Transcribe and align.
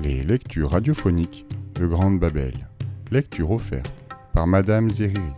Les 0.00 0.24
lectures 0.24 0.72
radiophoniques 0.72 1.46
de 1.76 1.86
Grande 1.86 2.18
Babel. 2.18 2.68
Lecture 3.12 3.52
offerte 3.52 3.92
par 4.32 4.48
Madame 4.48 4.90
Zeriri. 4.90 5.32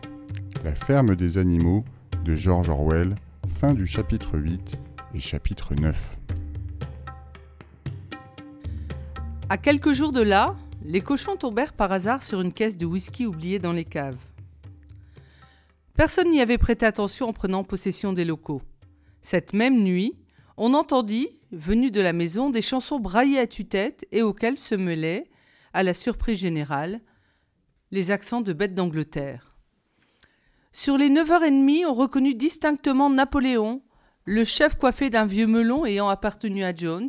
La 0.65 0.75
ferme 0.75 1.15
des 1.15 1.37
animaux 1.37 1.85
de 2.25 2.35
George 2.35 2.71
Orwell. 2.71 3.17
Fin 3.61 3.75
du 3.75 3.87
chapitre 3.87 4.39
8 4.39 4.79
et 5.15 5.21
chapitre 5.21 5.75
9. 5.75 6.17
À 9.51 9.59
quelques 9.59 9.93
jours 9.93 10.13
de 10.13 10.23
là, 10.23 10.57
les 10.83 11.03
cochons 11.03 11.37
tombèrent 11.37 11.75
par 11.75 11.93
hasard 11.93 12.23
sur 12.23 12.41
une 12.41 12.53
caisse 12.53 12.79
de 12.79 12.87
whisky 12.87 13.27
oubliée 13.27 13.59
dans 13.59 13.73
les 13.73 13.85
caves. 13.85 14.17
Personne 15.95 16.31
n'y 16.31 16.41
avait 16.41 16.59
prêté 16.59 16.87
attention 16.87 17.29
en 17.29 17.33
prenant 17.35 17.63
possession 17.63 18.15
des 18.15 18.25
locaux. 18.25 18.63
Cette 19.21 19.53
même 19.53 19.83
nuit, 19.83 20.15
on 20.57 20.73
entendit, 20.73 21.36
venu 21.53 21.91
de 21.91 22.01
la 22.01 22.13
maison, 22.13 22.51
des 22.51 22.63
chansons 22.63 22.99
braillées 22.99 23.39
à 23.39 23.47
tue-tête 23.47 24.07
et 24.13 24.23
auxquelles 24.23 24.59
se 24.59 24.75
mêlaient, 24.75 25.31
à 25.73 25.83
la 25.83 25.95
surprise 25.95 26.39
générale, 26.39 27.01
les 27.91 28.11
accents 28.11 28.41
de 28.41 28.53
bêtes 28.53 28.75
d'Angleterre. 28.75 29.57
Sur 30.73 30.99
les 30.99 31.09
neuf 31.09 31.31
heures 31.31 31.45
et 31.45 31.51
demie, 31.51 31.87
on 31.87 31.95
reconnut 31.95 32.35
distinctement 32.35 33.09
Napoléon, 33.11 33.83
le 34.25 34.45
chef 34.45 34.75
coiffé 34.75 35.09
d'un 35.09 35.25
vieux 35.25 35.47
melon 35.47 35.87
ayant 35.87 36.09
appartenu 36.09 36.65
à 36.65 36.75
Jones, 36.75 37.09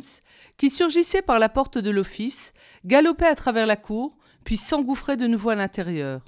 qui 0.56 0.70
surgissait 0.70 1.22
par 1.22 1.38
la 1.38 1.48
porte 1.48 1.76
de 1.76 1.90
l'office, 1.90 2.52
galopait 2.84 3.26
à 3.26 3.34
travers 3.34 3.66
la 3.66 3.76
cour, 3.76 4.16
puis 4.44 4.56
s'engouffrait 4.56 5.16
de 5.16 5.26
nouveau 5.26 5.50
à 5.50 5.56
l'intérieur. 5.56 6.24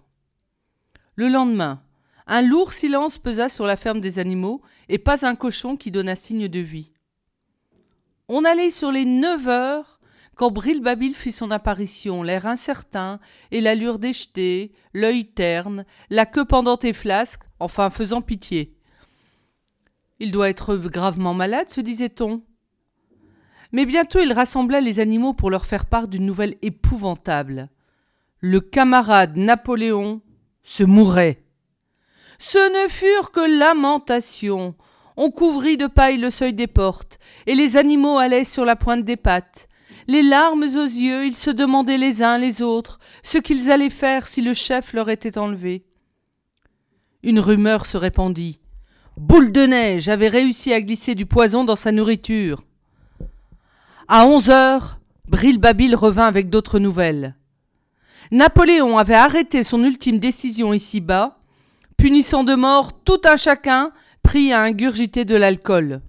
Le 1.14 1.28
lendemain, 1.28 1.82
un 2.26 2.42
lourd 2.42 2.72
silence 2.72 3.18
pesa 3.18 3.48
sur 3.48 3.66
la 3.66 3.76
ferme 3.76 4.00
des 4.00 4.18
animaux, 4.18 4.62
et 4.88 4.98
pas 4.98 5.26
un 5.26 5.36
cochon 5.36 5.76
qui 5.76 5.90
donna 5.90 6.16
signe 6.16 6.48
de 6.48 6.60
vie. 6.60 6.92
On 8.32 8.44
allait 8.44 8.70
sur 8.70 8.92
les 8.92 9.04
neuf 9.04 9.48
heures 9.48 9.98
quand 10.36 10.52
Brilbabil 10.52 11.16
fit 11.16 11.32
son 11.32 11.50
apparition, 11.50 12.22
l'air 12.22 12.46
incertain 12.46 13.18
et 13.50 13.60
l'allure 13.60 13.98
déjetée, 13.98 14.70
l'œil 14.94 15.24
terne, 15.24 15.84
la 16.10 16.26
queue 16.26 16.44
pendante 16.44 16.84
et 16.84 16.92
flasque, 16.92 17.42
enfin 17.58 17.90
faisant 17.90 18.22
pitié. 18.22 18.76
Il 20.20 20.30
doit 20.30 20.48
être 20.48 20.76
gravement 20.76 21.34
malade, 21.34 21.70
se 21.70 21.80
disait-on. 21.80 22.44
Mais 23.72 23.84
bientôt 23.84 24.20
il 24.20 24.32
rassembla 24.32 24.80
les 24.80 25.00
animaux 25.00 25.34
pour 25.34 25.50
leur 25.50 25.66
faire 25.66 25.86
part 25.86 26.06
d'une 26.06 26.24
nouvelle 26.24 26.54
épouvantable. 26.62 27.68
Le 28.38 28.60
camarade 28.60 29.36
Napoléon 29.36 30.22
se 30.62 30.84
mourait. 30.84 31.42
Ce 32.38 32.84
ne 32.84 32.88
furent 32.88 33.32
que 33.32 33.58
lamentations. 33.58 34.76
On 35.22 35.30
couvrit 35.30 35.76
de 35.76 35.86
paille 35.86 36.16
le 36.16 36.30
seuil 36.30 36.54
des 36.54 36.66
portes, 36.66 37.18
et 37.46 37.54
les 37.54 37.76
animaux 37.76 38.16
allaient 38.16 38.42
sur 38.42 38.64
la 38.64 38.74
pointe 38.74 39.04
des 39.04 39.18
pattes. 39.18 39.68
Les 40.08 40.22
larmes 40.22 40.62
aux 40.62 40.82
yeux, 40.82 41.26
ils 41.26 41.34
se 41.34 41.50
demandaient 41.50 41.98
les 41.98 42.22
uns 42.22 42.38
les 42.38 42.62
autres 42.62 42.98
ce 43.22 43.36
qu'ils 43.36 43.70
allaient 43.70 43.90
faire 43.90 44.26
si 44.26 44.40
le 44.40 44.54
chef 44.54 44.94
leur 44.94 45.10
était 45.10 45.36
enlevé. 45.36 45.84
Une 47.22 47.38
rumeur 47.38 47.84
se 47.84 47.98
répandit. 47.98 48.60
Boule 49.18 49.52
de 49.52 49.66
neige 49.66 50.08
avait 50.08 50.30
réussi 50.30 50.72
à 50.72 50.80
glisser 50.80 51.14
du 51.14 51.26
poison 51.26 51.64
dans 51.64 51.76
sa 51.76 51.92
nourriture. 51.92 52.62
À 54.08 54.24
onze 54.24 54.48
heures, 54.48 55.00
Brilbabil 55.28 55.96
revint 55.96 56.28
avec 56.28 56.48
d'autres 56.48 56.78
nouvelles. 56.78 57.36
Napoléon 58.30 58.96
avait 58.96 59.16
arrêté 59.16 59.64
son 59.64 59.84
ultime 59.84 60.18
décision 60.18 60.72
ici-bas, 60.72 61.40
punissant 61.98 62.42
de 62.42 62.54
mort 62.54 63.02
tout 63.02 63.20
un 63.26 63.36
chacun 63.36 63.92
pris 64.30 64.52
à 64.52 64.62
ingurgiter 64.62 65.24
de 65.24 65.34
l'alcool. 65.34 66.02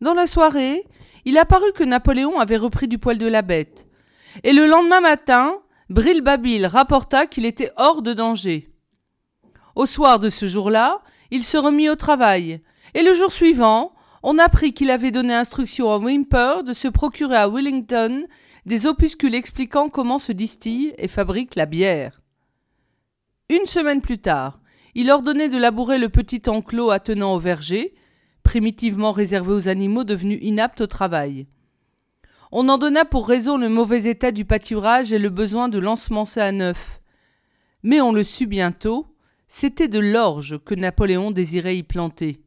Dans 0.00 0.14
la 0.14 0.26
soirée, 0.26 0.84
il 1.24 1.38
apparut 1.38 1.72
que 1.76 1.84
Napoléon 1.84 2.40
avait 2.40 2.56
repris 2.56 2.88
du 2.88 2.98
poil 2.98 3.18
de 3.18 3.26
la 3.28 3.40
bête, 3.40 3.86
et 4.42 4.52
le 4.52 4.66
lendemain 4.66 5.00
matin, 5.00 5.54
Brilbabil 5.88 6.66
rapporta 6.66 7.26
qu'il 7.26 7.46
était 7.46 7.70
hors 7.76 8.02
de 8.02 8.14
danger. 8.14 8.68
Au 9.76 9.86
soir 9.86 10.18
de 10.18 10.28
ce 10.28 10.46
jour-là, 10.46 11.02
il 11.30 11.44
se 11.44 11.56
remit 11.56 11.88
au 11.88 11.94
travail, 11.94 12.60
et 12.94 13.04
le 13.04 13.14
jour 13.14 13.30
suivant, 13.30 13.92
on 14.24 14.40
apprit 14.40 14.72
qu'il 14.72 14.90
avait 14.90 15.12
donné 15.12 15.34
instruction 15.34 15.92
à 15.92 15.98
Wimper 15.98 16.64
de 16.64 16.72
se 16.72 16.88
procurer 16.88 17.36
à 17.36 17.48
Wellington 17.48 18.26
des 18.64 18.86
opuscules 18.86 19.36
expliquant 19.36 19.88
comment 19.88 20.18
se 20.18 20.32
distille 20.32 20.94
et 20.98 21.06
fabrique 21.06 21.54
la 21.54 21.66
bière. 21.66 22.22
Une 23.48 23.66
semaine 23.66 24.00
plus 24.00 24.18
tard, 24.18 24.58
il 24.98 25.10
ordonnait 25.10 25.50
de 25.50 25.58
labourer 25.58 25.98
le 25.98 26.08
petit 26.08 26.40
enclos 26.48 26.90
attenant 26.90 27.34
au 27.34 27.38
verger, 27.38 27.94
primitivement 28.42 29.12
réservé 29.12 29.52
aux 29.52 29.68
animaux 29.68 30.04
devenus 30.04 30.38
inaptes 30.40 30.80
au 30.80 30.86
travail. 30.86 31.46
On 32.50 32.70
en 32.70 32.78
donna 32.78 33.04
pour 33.04 33.28
raison 33.28 33.58
le 33.58 33.68
mauvais 33.68 34.04
état 34.04 34.32
du 34.32 34.46
pâturage 34.46 35.12
et 35.12 35.18
le 35.18 35.28
besoin 35.28 35.68
de 35.68 35.78
l'ensemencer 35.78 36.40
à 36.40 36.50
neuf. 36.50 37.02
Mais 37.82 38.00
on 38.00 38.10
le 38.10 38.24
sut 38.24 38.46
bientôt, 38.46 39.14
c'était 39.48 39.86
de 39.86 39.98
l'orge 39.98 40.58
que 40.64 40.74
Napoléon 40.74 41.30
désirait 41.30 41.76
y 41.76 41.82
planter. 41.82 42.40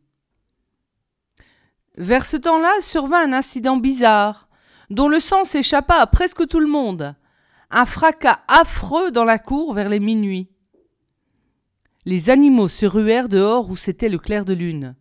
Vers 1.98 2.26
ce 2.26 2.38
temps-là 2.38 2.72
survint 2.82 3.30
un 3.30 3.34
incident 3.34 3.78
bizarre, 3.78 4.50
dont 4.90 5.08
le 5.08 5.20
sang 5.20 5.44
s'échappa 5.44 5.98
à 5.98 6.08
presque 6.08 6.48
tout 6.48 6.59
le 6.59 6.66
monde. 6.66 7.14
Un 7.70 7.86
fracas 7.86 8.40
affreux 8.48 9.12
dans 9.12 9.26
la 9.26 9.38
cour 9.38 9.76
vers 9.76 9.90
les 9.90 10.00
minuit. 10.00 10.50
Les 12.06 12.30
animaux 12.30 12.70
se 12.70 12.86
ruèrent 12.86 13.30
dehors 13.30 13.70
où 13.70 13.76
c'était 13.76 14.10
le 14.10 14.18
clair 14.18 14.46
de 14.46 14.54
lune. 14.54 14.96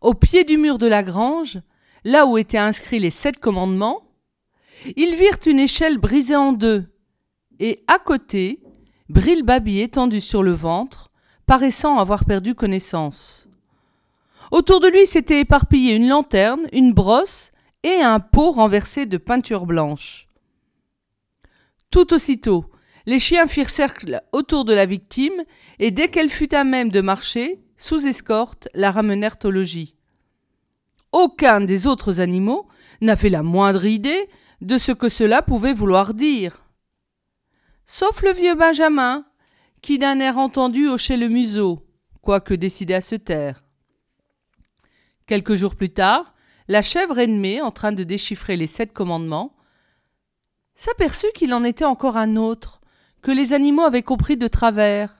Au 0.00 0.14
pied 0.14 0.44
du 0.44 0.56
mur 0.56 0.78
de 0.78 0.86
la 0.86 1.02
grange, 1.02 1.60
là 2.04 2.26
où 2.26 2.38
étaient 2.38 2.58
inscrits 2.58 2.98
les 2.98 3.10
sept 3.10 3.38
commandements, 3.38 4.02
ils 4.96 5.14
virent 5.14 5.38
une 5.46 5.58
échelle 5.58 5.98
brisée 5.98 6.36
en 6.36 6.52
deux, 6.52 6.86
et 7.60 7.82
à 7.86 7.98
côté, 7.98 8.60
Brilbabi 9.08 9.80
étendu 9.80 10.20
sur 10.20 10.42
le 10.42 10.52
ventre, 10.52 11.10
paraissant 11.46 11.98
avoir 11.98 12.24
perdu 12.24 12.54
connaissance. 12.54 13.48
Autour 14.50 14.80
de 14.80 14.88
lui 14.88 15.06
s'étaient 15.06 15.40
éparpillés 15.40 15.94
une 15.94 16.08
lanterne, 16.08 16.66
une 16.72 16.92
brosse 16.92 17.52
et 17.82 18.00
un 18.02 18.20
pot 18.20 18.52
renversé 18.52 19.06
de 19.06 19.16
peinture 19.16 19.66
blanche. 19.66 20.28
Tout 21.90 22.12
aussitôt, 22.12 22.66
les 23.08 23.18
chiens 23.18 23.46
firent 23.46 23.70
cercle 23.70 24.22
autour 24.32 24.66
de 24.66 24.74
la 24.74 24.84
victime, 24.84 25.42
et 25.78 25.90
dès 25.90 26.10
qu'elle 26.10 26.28
fut 26.28 26.54
à 26.54 26.62
même 26.62 26.90
de 26.90 27.00
marcher, 27.00 27.58
sous 27.78 28.06
escorte, 28.06 28.68
la 28.74 28.90
ramenèrent 28.90 29.38
au 29.44 29.50
logis. 29.50 29.94
Aucun 31.12 31.62
des 31.62 31.86
autres 31.86 32.20
animaux 32.20 32.68
n'avait 33.00 33.30
la 33.30 33.42
moindre 33.42 33.86
idée 33.86 34.28
de 34.60 34.76
ce 34.76 34.92
que 34.92 35.08
cela 35.08 35.40
pouvait 35.40 35.72
vouloir 35.72 36.12
dire. 36.12 36.66
Sauf 37.86 38.20
le 38.20 38.34
vieux 38.34 38.54
Benjamin, 38.54 39.24
qui 39.80 39.98
d'un 39.98 40.20
air 40.20 40.36
entendu 40.36 40.86
hochait 40.86 41.16
le 41.16 41.28
museau, 41.28 41.86
quoique 42.20 42.52
décidé 42.52 42.92
à 42.92 43.00
se 43.00 43.14
taire. 43.14 43.64
Quelques 45.26 45.54
jours 45.54 45.76
plus 45.76 45.94
tard, 45.94 46.34
la 46.68 46.82
chèvre 46.82 47.18
ennemée, 47.18 47.62
en 47.62 47.70
train 47.70 47.92
de 47.92 48.04
déchiffrer 48.04 48.58
les 48.58 48.66
sept 48.66 48.92
commandements, 48.92 49.56
s'aperçut 50.74 51.32
qu'il 51.34 51.54
en 51.54 51.64
était 51.64 51.86
encore 51.86 52.18
un 52.18 52.36
autre, 52.36 52.77
que 53.22 53.30
les 53.30 53.52
animaux 53.52 53.82
avaient 53.82 54.02
compris 54.02 54.36
de 54.36 54.48
travers. 54.48 55.16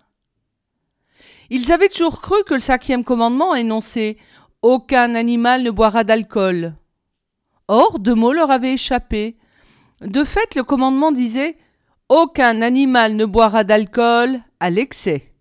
Ils 1.51 1.73
avaient 1.73 1.89
toujours 1.89 2.21
cru 2.21 2.37
que 2.45 2.55
le 2.55 2.61
cinquième 2.61 3.05
commandement 3.05 3.55
énonçait 3.55 4.17
Aucun 4.63 5.15
animal 5.15 5.63
ne 5.63 5.71
boira 5.71 6.03
d'alcool. 6.03 6.75
Or, 7.69 7.99
deux 7.99 8.15
mots 8.15 8.33
leur 8.33 8.51
avaient 8.51 8.75
échappé. 8.75 9.37
De 10.01 10.25
fait, 10.25 10.55
le 10.55 10.65
commandement 10.65 11.13
disait 11.13 11.57
Aucun 12.09 12.61
animal 12.63 13.15
ne 13.15 13.25
boira 13.25 13.63
d'alcool 13.65 14.41
à 14.61 14.71
l'excès. 14.71 15.33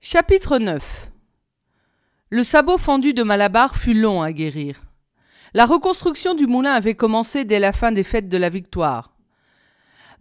Chapitre 0.00 0.58
9 0.58 1.10
Le 2.30 2.44
sabot 2.44 2.76
fendu 2.76 3.14
de 3.14 3.22
Malabar 3.22 3.76
fut 3.76 3.94
long 3.94 4.20
à 4.20 4.32
guérir. 4.32 4.82
La 5.54 5.64
reconstruction 5.64 6.34
du 6.34 6.46
moulin 6.46 6.72
avait 6.72 6.94
commencé 6.94 7.44
dès 7.44 7.58
la 7.58 7.72
fin 7.72 7.92
des 7.92 8.04
fêtes 8.04 8.28
de 8.28 8.36
la 8.36 8.48
victoire. 8.48 9.11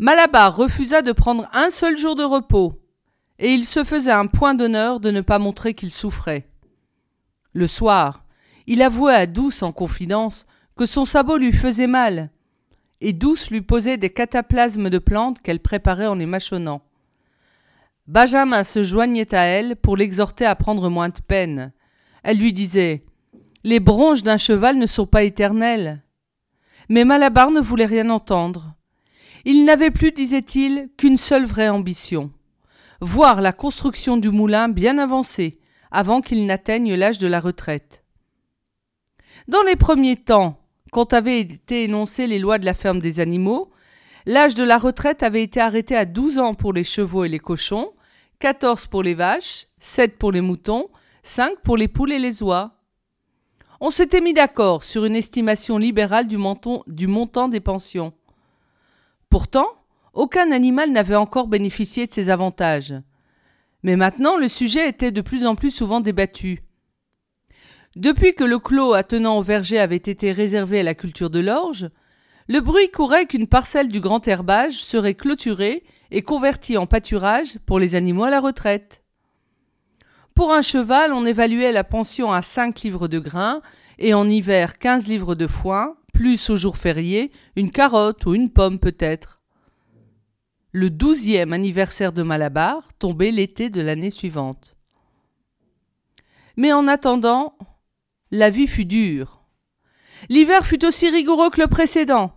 Malabar 0.02 0.56
refusa 0.56 1.04
de 1.04 1.12
prendre 1.12 1.48
un 1.54 1.70
seul 1.70 1.96
jour 1.96 2.16
de 2.16 2.24
repos, 2.24 2.74
et 3.38 3.54
il 3.54 3.66
se 3.66 3.84
faisait 3.84 4.10
un 4.10 4.26
point 4.26 4.56
d'honneur 4.56 5.00
de 5.00 5.12
ne 5.12 5.22
pas 5.22 5.38
montrer 5.38 5.76
qu'il 5.76 5.92
souffrait. 5.92 6.48
Le 7.54 7.68
soir, 7.68 8.26
il 8.66 8.82
avouait 8.82 9.14
à 9.14 9.28
Douce 9.28 9.62
en 9.62 9.72
confidence 9.72 10.48
que 10.76 10.88
son 10.88 11.06
sabot 11.06 11.38
lui 11.38 11.52
faisait 11.52 11.86
mal, 11.86 12.32
et 13.00 13.14
Douce 13.14 13.52
lui 13.52 13.62
posait 13.62 13.98
des 13.98 14.10
cataplasmes 14.10 14.90
de 14.90 14.98
plantes 14.98 15.40
qu'elle 15.40 15.60
préparait 15.60 16.08
en 16.08 16.16
les 16.16 16.26
mâchonnant. 16.26 16.82
Benjamin 18.08 18.64
se 18.64 18.84
joignait 18.84 19.36
à 19.36 19.44
elle 19.44 19.76
pour 19.76 19.98
l'exhorter 19.98 20.48
à 20.48 20.56
prendre 20.56 20.90
moins 20.90 21.10
de 21.10 21.22
peine. 21.28 21.74
Elle 22.24 22.40
lui 22.40 22.54
disait 22.54 23.06
Les 23.64 23.80
bronches 23.80 24.24
d'un 24.24 24.38
cheval 24.38 24.80
ne 24.80 24.88
sont 24.88 25.06
pas 25.06 25.22
éternelles. 25.22 26.02
Mais 26.90 27.06
Malabar 27.06 27.52
ne 27.52 27.62
voulait 27.62 27.86
rien 27.86 28.10
entendre. 28.10 28.74
Il 29.46 29.66
n'avait 29.66 29.92
plus, 29.92 30.12
disait-il, 30.12 30.90
qu'une 30.98 31.18
seule 31.18 31.46
vraie 31.46 31.70
ambition 31.70 32.32
voir 33.02 33.42
la 33.42 33.52
construction 33.52 34.16
du 34.16 34.30
moulin 34.30 34.70
bien 34.70 35.00
avancée, 35.00 35.60
avant 35.90 36.22
qu'il 36.22 36.46
n'atteigne 36.46 36.94
l'âge 36.94 37.18
de 37.18 37.28
la 37.28 37.40
retraite. 37.40 38.04
Dans 39.48 39.64
les 39.64 39.76
premiers 39.76 40.18
temps, 40.18 40.60
quand 40.92 41.14
avaient 41.14 41.40
été 41.40 41.86
énoncées 41.86 42.28
les 42.28 42.40
lois 42.40 42.60
de 42.60 42.66
la 42.66 42.76
ferme 42.76 43.00
des 43.00 43.20
animaux, 43.20 43.72
l'âge 44.26 44.56
de 44.56 44.64
la 44.64 44.78
retraite 44.78 45.24
avait 45.24 45.42
été 45.42 45.60
arrêté 45.60 45.96
à 45.96 46.06
12 46.06 46.38
ans 46.38 46.54
pour 46.54 46.74
les 46.74 46.84
chevaux 46.84 47.26
et 47.26 47.30
les 47.30 47.40
cochons, 47.40 47.92
14 48.40 48.88
pour 48.88 49.02
les 49.02 49.16
vaches, 49.16 49.68
7 49.80 50.18
pour 50.18 50.32
les 50.32 50.42
moutons, 50.42 50.90
5 51.24 51.60
pour 51.64 51.78
les 51.78 51.88
poules 51.88 52.12
et 52.12 52.20
les 52.20 52.44
oies. 52.44 52.76
On 53.80 53.90
s'était 53.90 54.22
mis 54.22 54.34
d'accord 54.34 54.84
sur 54.84 55.06
une 55.06 55.16
estimation 55.16 55.80
libérale 55.80 56.28
du, 56.28 56.38
du 56.88 57.08
montant 57.08 57.48
des 57.48 57.60
pensions. 57.60 58.14
Pourtant, 59.32 59.70
aucun 60.14 60.52
animal 60.52 60.92
n'avait 60.92 61.16
encore 61.16 61.48
bénéficié 61.48 62.06
de 62.06 62.12
ces 62.12 62.30
avantages. 62.30 62.94
Mais 63.82 63.96
maintenant, 63.96 64.36
le 64.36 64.50
sujet 64.50 64.90
était 64.90 65.14
de 65.14 65.22
plus 65.22 65.46
en 65.46 65.56
plus 65.56 65.72
souvent 65.72 66.02
débattu. 66.02 66.64
Depuis 67.96 68.36
que 68.36 68.44
le 68.44 68.60
clos 68.60 68.94
attenant 68.94 69.38
au 69.38 69.42
verger 69.42 69.80
avait 69.80 69.96
été 69.96 70.34
réservé 70.34 70.82
à 70.82 70.84
la 70.84 70.96
culture 70.96 71.30
de 71.30 71.40
l'orge, 71.40 71.90
le 72.50 72.60
bruit 72.60 72.92
courait 72.92 73.26
qu'une 73.26 73.48
parcelle 73.48 73.88
du 73.88 74.02
grand 74.02 74.28
herbage 74.28 74.84
serait 74.84 75.16
clôturée 75.16 75.84
et 76.12 76.24
convertie 76.24 76.78
en 76.78 76.86
pâturage 76.86 77.58
pour 77.66 77.80
les 77.80 77.96
animaux 77.96 78.26
à 78.26 78.30
la 78.30 78.42
retraite. 78.42 79.02
Pour 80.36 80.52
un 80.52 80.62
cheval, 80.62 81.14
on 81.14 81.26
évaluait 81.26 81.72
la 81.72 81.86
pension 81.86 82.34
à 82.34 82.42
5 82.42 82.82
livres 82.82 83.08
de 83.08 83.20
grains 83.20 83.62
et 83.98 84.14
en 84.14 84.28
hiver 84.28 84.78
15 84.78 85.08
livres 85.08 85.36
de 85.36 85.48
foin, 85.48 85.96
plus 86.22 86.52
au 86.52 86.56
jour 86.56 86.78
férié, 86.78 87.32
une 87.56 87.72
carotte 87.72 88.28
ou 88.28 88.36
une 88.36 88.52
pomme 88.52 88.78
peut-être. 88.78 89.42
Le 90.72 90.92
douzième 90.92 91.52
anniversaire 91.52 92.14
de 92.14 92.22
Malabar 92.22 92.94
tombait 93.00 93.32
l'été 93.32 93.72
de 93.72 93.82
l'année 93.82 94.12
suivante. 94.12 94.76
Mais 96.58 96.74
en 96.74 96.88
attendant, 96.88 97.58
la 98.30 98.52
vie 98.52 98.68
fut 98.68 98.86
dure. 98.86 99.42
L'hiver 100.30 100.64
fut 100.64 100.86
aussi 100.86 101.10
rigoureux 101.10 101.50
que 101.50 101.60
le 101.60 101.66
précédent, 101.66 102.34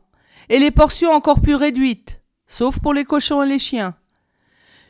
et 0.48 0.58
les 0.58 0.70
portions 0.70 1.10
encore 1.10 1.42
plus 1.42 1.54
réduites, 1.54 2.22
sauf 2.46 2.78
pour 2.78 2.94
les 2.94 3.04
cochons 3.04 3.42
et 3.42 3.48
les 3.50 3.58
chiens. 3.58 3.94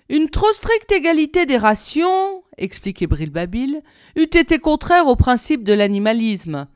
Une 0.08 0.30
trop 0.30 0.52
stricte 0.52 0.92
égalité 0.92 1.46
des 1.46 1.58
rations, 1.58 2.44
expliquait 2.58 3.08
Brilbabil, 3.08 3.82
eût 4.14 4.22
été 4.22 4.60
contraire 4.60 5.08
au 5.08 5.16
principe 5.16 5.64
de 5.64 5.72
l'animalisme. 5.72 6.68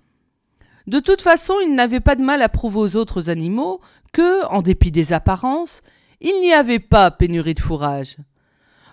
De 0.89 1.01
toute 1.01 1.21
façon, 1.21 1.55
il 1.63 1.75
n'avait 1.75 2.01
pas 2.01 2.15
de 2.15 2.23
mal 2.23 2.41
à 2.41 2.49
prouver 2.49 2.79
aux 2.79 2.97
autres 2.97 3.29
animaux 3.29 3.83
que, 4.15 4.47
en 4.47 4.63
dépit 4.63 4.91
des 4.91 5.13
apparences, 5.13 5.83
il 6.23 6.41
n'y 6.41 6.55
avait 6.55 6.79
pas 6.79 7.11
pénurie 7.11 7.53
de 7.53 7.61
fourrage. 7.61 8.17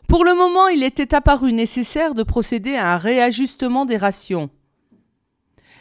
Pour 0.05 0.25
le 0.25 0.35
moment, 0.35 0.67
il 0.67 0.83
était 0.83 1.15
apparu 1.15 1.53
nécessaire 1.53 2.13
de 2.13 2.23
procéder 2.23 2.75
à 2.75 2.91
un 2.91 2.97
réajustement 2.97 3.85
des 3.85 3.95
rations. 3.95 4.49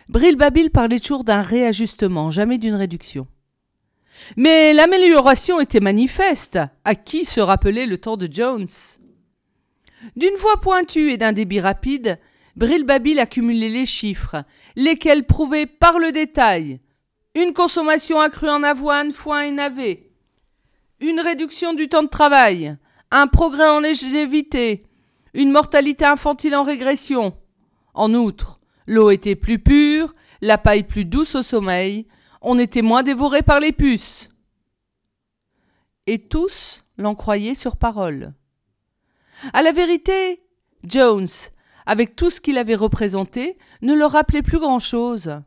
Brilbabil 0.09 0.71
parlait 0.71 1.01
toujours 1.01 1.25
d'un 1.25 1.43
réajustement, 1.43 2.31
jamais 2.31 2.59
d'une 2.59 2.77
réduction. 2.77 3.27
Mais 4.37 4.73
l'amélioration 4.73 5.59
était 5.59 5.81
manifeste. 5.81 6.61
À 6.85 6.95
qui 6.95 7.25
se 7.25 7.41
rappelait 7.41 7.87
le 7.87 7.99
temps 7.99 8.17
de 8.17 8.29
Jones? 8.31 8.69
D'une 10.15 10.37
voix 10.37 10.61
pointue 10.61 11.11
et 11.11 11.17
d'un 11.17 11.33
débit 11.33 11.59
rapide, 11.59 12.21
Brilbabil 12.57 13.19
accumulait 13.19 13.69
les 13.69 13.87
chiffres, 13.87 14.45
lesquels 14.77 15.27
prouvaient 15.27 15.67
par 15.67 15.99
le 15.99 16.13
détail 16.13 16.81
une 17.35 17.53
consommation 17.53 18.21
accrue 18.21 18.49
en 18.49 18.63
avoine, 18.63 19.11
foin 19.11 19.43
et 19.43 19.51
navet, 19.51 20.13
une 21.01 21.19
réduction 21.19 21.75
du 21.75 21.89
temps 21.89 22.05
de 22.05 22.09
travail, 22.09 22.77
un 23.11 23.27
progrès 23.27 23.69
en 23.69 23.81
longévité, 23.81 24.87
une 25.35 25.51
mortalité 25.51 26.05
infantile 26.05 26.55
en 26.55 26.63
régression. 26.63 27.37
En 27.93 28.15
outre, 28.15 28.61
l'eau 28.87 29.11
était 29.11 29.35
plus 29.35 29.59
pure, 29.59 30.15
la 30.41 30.59
paille 30.59 30.85
plus 30.85 31.05
douce 31.05 31.35
au 31.35 31.43
sommeil, 31.43 32.07
on 32.41 32.59
était 32.59 32.83
moins 32.83 33.03
dévoré 33.03 33.43
par 33.43 33.59
les 33.59 33.73
puces. 33.73 34.29
Et 36.07 36.19
tous 36.21 36.85
l'en 36.99 37.15
croyaient 37.15 37.55
sur 37.55 37.77
parole. 37.77 38.33
À 39.53 39.63
la 39.63 39.73
vérité, 39.73 40.43
Jones, 40.85 41.27
avec 41.87 42.17
tout 42.17 42.31
ce 42.31 42.41
qu'il 42.41 42.59
avait 42.59 42.75
représenté, 42.75 43.59
ne 43.83 43.95
leur 43.95 44.13
rappelait 44.13 44.43
plus 44.43 44.59
grand-chose. 44.59 45.41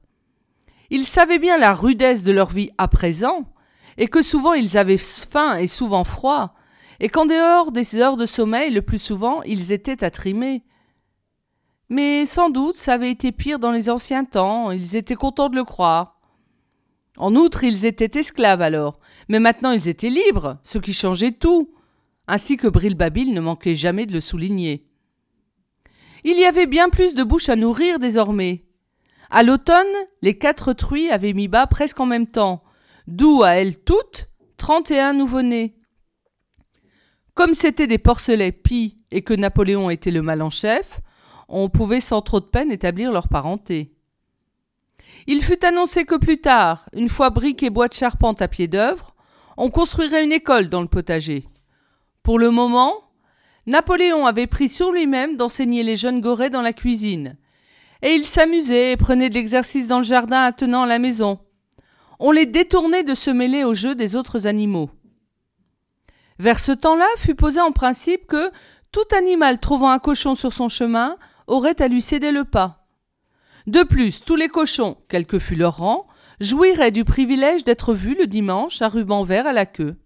Ils 0.89 1.06
savaient 1.06 1.39
bien 1.39 1.57
la 1.57 1.74
rudesse 1.74 2.24
de 2.24 2.31
leur 2.31 2.51
vie 2.51 2.72
à 2.78 2.88
présent, 2.88 3.45
et 3.98 4.07
que 4.07 4.22
souvent 4.22 4.54
ils 4.54 4.78
avaient 4.78 4.98
faim 4.98 5.57
et 5.57 5.68
souvent 5.68 6.04
froid, 6.04 6.54
et 7.00 7.10
qu'en 7.10 7.25
dehors 7.25 7.72
des 7.72 7.95
heures 7.95 8.18
de 8.18 8.25
sommeil, 8.25 8.72
le 8.72 8.81
plus 8.81 9.00
souvent, 9.00 9.42
ils 9.44 9.72
étaient 9.72 10.04
attrimés. 10.04 10.63
Mais 11.89 12.25
sans 12.25 12.50
doute 12.50 12.75
ça 12.75 12.94
avait 12.94 13.12
été 13.12 13.31
pire 13.31 13.60
dans 13.60 13.72
les 13.72 13.90
anciens 13.90 14.25
temps, 14.25 14.72
ils 14.72 14.95
étaient 14.95 15.16
contents 15.16 15.50
de 15.50 15.56
le 15.56 15.63
croire. 15.63 16.19
En 17.18 17.36
outre, 17.36 17.63
ils 17.63 17.86
étaient 17.86 18.19
esclaves 18.19 18.62
alors, 18.62 19.00
mais 19.28 19.40
maintenant 19.40 19.72
ils 19.72 19.88
étaient 19.88 20.10
libres, 20.10 20.60
ce 20.63 20.78
qui 20.78 20.94
changeait 20.94 21.31
tout, 21.31 21.74
ainsi 22.28 22.57
que 22.57 22.68
Brilbabil 22.68 23.33
ne 23.33 23.42
manquait 23.42 23.75
jamais 23.75 24.06
de 24.06 24.13
le 24.13 24.22
souligner. 24.22 24.87
Il 26.29 26.38
y 26.38 26.44
avait 26.44 26.65
bien 26.65 26.89
plus 26.89 27.15
de 27.15 27.24
bouches 27.24 27.47
à 27.47 27.56
nourrir 27.56 28.00
désormais. 28.00 28.65
À 29.29 29.44
l'automne, 29.44 29.88
les 30.21 30.38
quatre 30.38 30.74
truies 30.74 31.09
avaient 31.09 31.31
mis 31.31 31.47
bas 31.47 31.68
presque 31.68 32.01
en 32.01 32.06
même 32.06 32.27
temps, 32.27 32.65
d'où 33.07 33.44
à 33.44 33.51
elles 33.51 33.79
toutes 33.79 34.27
trente 34.57 34.91
et 34.91 35.00
un 35.00 35.13
nouveau-nés. 35.13 35.77
Comme 37.33 37.53
c'étaient 37.53 37.88
des 37.88 37.97
porcelets 37.97 38.51
pis 38.51 38.97
et 39.09 39.21
que 39.21 39.33
Napoléon 39.33 39.89
était 39.89 40.12
le 40.12 40.21
mal 40.21 40.41
en 40.41 40.50
chef, 40.50 41.00
on 41.47 41.69
pouvait 41.69 42.01
sans 42.01 42.21
trop 42.21 42.41
de 42.41 42.45
peine 42.45 42.73
établir 42.73 43.13
leur 43.13 43.30
parenté. 43.30 43.95
Il 45.27 45.41
fut 45.41 45.63
annoncé 45.63 46.03
que 46.03 46.15
plus 46.15 46.41
tard, 46.41 46.89
une 46.91 47.07
fois 47.07 47.30
briques 47.30 47.63
et 47.63 47.69
bois 47.69 47.88
de 47.88 47.94
charpente 47.94 48.41
à 48.41 48.50
pied 48.50 48.68
d'œuvre, 48.68 49.15
on 49.56 49.69
construirait 49.69 50.25
une 50.25 50.33
école 50.33 50.68
dans 50.68 50.81
le 50.81 50.89
potager. 50.89 51.47
Pour 52.21 52.38
le 52.38 52.50
moment, 52.50 53.06
Napoléon 53.68 54.25
avait 54.25 54.48
pris 54.48 54.69
sur 54.69 54.92
lui-même 54.92 55.36
d'enseigner 55.36 55.84
les 55.84 55.98
jeunes 55.98 56.22
gorées 56.22 56.50
dans 56.50 56.62
la 56.62 56.72
cuisine. 56.72 57.36
Et 58.02 58.14
ils 58.14 58.25
s'amusaient 58.25 58.94
et 58.94 58.98
prenaient 58.98 59.30
de 59.30 59.34
l'exercice 59.34 59.90
dans 59.90 59.98
le 59.98 60.06
jardin 60.06 60.44
attenant 60.44 60.84
à 60.84 60.88
la 60.88 61.00
maison. 61.00 61.40
On 62.19 62.31
les 62.31 62.46
détournait 62.46 63.04
de 63.04 63.14
se 63.14 63.30
mêler 63.30 63.66
aux 63.66 63.74
jeux 63.74 63.94
des 63.94 64.16
autres 64.16 64.48
animaux. 64.48 64.90
Vers 66.40 66.60
ce 66.60 66.72
temps-là 66.72 67.08
fut 67.18 67.36
posé 67.36 67.60
en 67.60 67.72
principe 67.72 68.25
que 68.25 68.52
tout 68.92 69.16
animal 69.16 69.59
trouvant 69.59 69.90
un 69.90 70.00
cochon 70.00 70.36
sur 70.36 70.54
son 70.54 70.69
chemin 70.69 71.18
aurait 71.47 71.81
à 71.81 71.90
lui 71.90 72.02
céder 72.02 72.31
le 72.31 72.45
pas. 72.45 72.88
De 73.66 73.83
plus, 73.83 74.24
tous 74.24 74.38
les 74.38 74.47
cochons, 74.47 74.95
quel 75.09 75.26
que 75.26 75.40
fût 75.40 75.56
leur 75.56 75.78
rang, 75.78 76.07
jouiraient 76.40 76.92
du 76.92 77.04
privilège 77.04 77.66
d'être 77.66 77.94
vus 77.94 78.16
le 78.18 78.28
dimanche 78.28 78.81
à 78.81 78.88
ruban 78.88 79.24
vert 79.24 79.45
à 79.45 79.52
la 79.52 79.66
queue. 79.66 79.97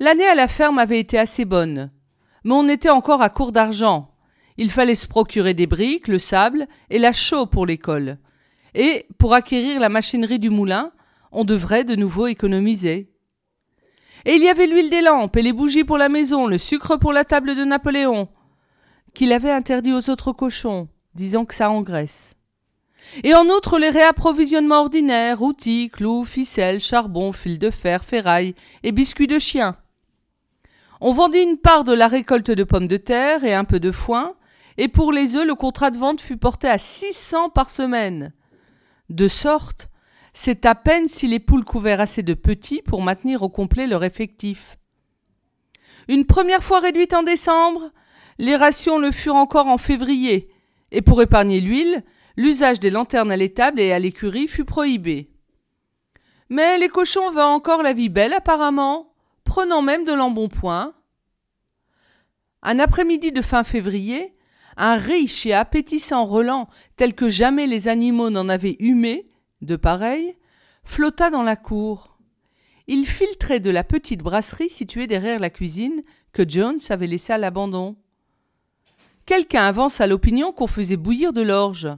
L'année 0.00 0.26
à 0.26 0.34
la 0.34 0.48
ferme 0.48 0.78
avait 0.78 0.98
été 0.98 1.18
assez 1.18 1.44
bonne, 1.44 1.92
mais 2.42 2.52
on 2.52 2.68
était 2.68 2.90
encore 2.90 3.22
à 3.22 3.28
court 3.28 3.52
d'argent. 3.52 4.10
Il 4.56 4.70
fallait 4.70 4.96
se 4.96 5.06
procurer 5.06 5.54
des 5.54 5.68
briques, 5.68 6.08
le 6.08 6.18
sable 6.18 6.66
et 6.90 6.98
la 6.98 7.12
chaux 7.12 7.46
pour 7.46 7.64
l'école. 7.64 8.18
Et, 8.74 9.06
pour 9.18 9.34
acquérir 9.34 9.78
la 9.78 9.88
machinerie 9.88 10.40
du 10.40 10.50
moulin, 10.50 10.90
on 11.30 11.44
devrait 11.44 11.84
de 11.84 11.94
nouveau 11.94 12.26
économiser. 12.26 13.08
Et 14.24 14.34
il 14.34 14.42
y 14.42 14.48
avait 14.48 14.66
l'huile 14.66 14.90
des 14.90 15.02
lampes 15.02 15.36
et 15.36 15.42
les 15.42 15.52
bougies 15.52 15.84
pour 15.84 15.98
la 15.98 16.08
maison, 16.08 16.46
le 16.46 16.58
sucre 16.58 16.96
pour 16.96 17.12
la 17.12 17.24
table 17.24 17.54
de 17.54 17.64
Napoléon, 17.64 18.28
qu'il 19.14 19.32
avait 19.32 19.50
interdit 19.50 19.92
aux 19.92 20.10
autres 20.10 20.32
cochons, 20.32 20.88
disant 21.14 21.44
que 21.44 21.54
ça 21.54 21.70
engraisse. 21.70 22.34
Et 23.22 23.34
en 23.34 23.46
outre 23.46 23.78
les 23.78 23.90
réapprovisionnements 23.90 24.80
ordinaires, 24.80 25.42
outils, 25.42 25.90
clous, 25.92 26.24
ficelles, 26.24 26.80
charbon, 26.80 27.32
fil 27.32 27.60
de 27.60 27.70
fer, 27.70 28.04
ferraille 28.04 28.54
et 28.82 28.92
biscuits 28.92 29.28
de 29.28 29.38
chien. 29.38 29.76
On 31.00 31.12
vendit 31.12 31.42
une 31.42 31.58
part 31.58 31.84
de 31.84 31.92
la 31.92 32.08
récolte 32.08 32.50
de 32.50 32.64
pommes 32.64 32.86
de 32.86 32.96
terre 32.96 33.44
et 33.44 33.54
un 33.54 33.64
peu 33.64 33.80
de 33.80 33.90
foin, 33.90 34.34
et 34.76 34.88
pour 34.88 35.12
les 35.12 35.36
œufs 35.36 35.46
le 35.46 35.54
contrat 35.54 35.90
de 35.90 35.98
vente 35.98 36.20
fut 36.20 36.36
porté 36.36 36.68
à 36.68 36.78
six 36.78 37.12
cents 37.12 37.50
par 37.50 37.70
semaine. 37.70 38.32
De 39.10 39.28
sorte, 39.28 39.88
c'est 40.32 40.66
à 40.66 40.74
peine 40.74 41.08
si 41.08 41.28
les 41.28 41.38
poules 41.40 41.64
couvèrent 41.64 42.00
assez 42.00 42.22
de 42.22 42.34
petits 42.34 42.82
pour 42.82 43.02
maintenir 43.02 43.42
au 43.42 43.48
complet 43.48 43.86
leur 43.86 44.02
effectif. 44.04 44.78
Une 46.08 46.26
première 46.26 46.62
fois 46.62 46.80
réduite 46.80 47.14
en 47.14 47.22
décembre, 47.22 47.90
les 48.38 48.56
rations 48.56 48.98
le 48.98 49.12
furent 49.12 49.36
encore 49.36 49.68
en 49.68 49.78
février, 49.78 50.50
et 50.90 51.02
pour 51.02 51.22
épargner 51.22 51.60
l'huile, 51.60 52.04
l'usage 52.36 52.80
des 52.80 52.90
lanternes 52.90 53.30
à 53.30 53.36
l'étable 53.36 53.80
et 53.80 53.92
à 53.92 53.98
l'écurie 53.98 54.48
fut 54.48 54.64
prohibé. 54.64 55.30
Mais 56.48 56.78
les 56.78 56.88
cochons 56.88 57.30
vinrent 57.30 57.50
encore 57.50 57.82
la 57.82 57.92
vie 57.92 58.08
belle 58.08 58.32
apparemment, 58.32 59.13
prenant 59.54 59.82
même 59.82 60.04
de 60.04 60.12
l'embonpoint. 60.12 60.94
Un 62.64 62.80
après-midi 62.80 63.30
de 63.30 63.40
fin 63.40 63.62
février, 63.62 64.34
un 64.76 64.96
riche 64.96 65.46
et 65.46 65.52
appétissant 65.52 66.24
relent 66.24 66.68
tel 66.96 67.14
que 67.14 67.28
jamais 67.28 67.68
les 67.68 67.86
animaux 67.86 68.30
n'en 68.30 68.48
avaient 68.48 68.74
humé, 68.80 69.30
de 69.60 69.76
pareil, 69.76 70.36
flotta 70.82 71.30
dans 71.30 71.44
la 71.44 71.54
cour. 71.54 72.18
Il 72.88 73.06
filtrait 73.06 73.60
de 73.60 73.70
la 73.70 73.84
petite 73.84 74.24
brasserie 74.24 74.70
située 74.70 75.06
derrière 75.06 75.38
la 75.38 75.50
cuisine 75.50 76.02
que 76.32 76.42
Jones 76.44 76.80
avait 76.90 77.06
laissée 77.06 77.32
à 77.32 77.38
l'abandon 77.38 77.94
quelqu'un 79.24 79.66
avança 79.66 80.08
l'opinion 80.08 80.50
qu'on 80.50 80.66
faisait 80.66 80.96
bouillir 80.96 81.32
de 81.32 81.42
l'orge. 81.42 81.88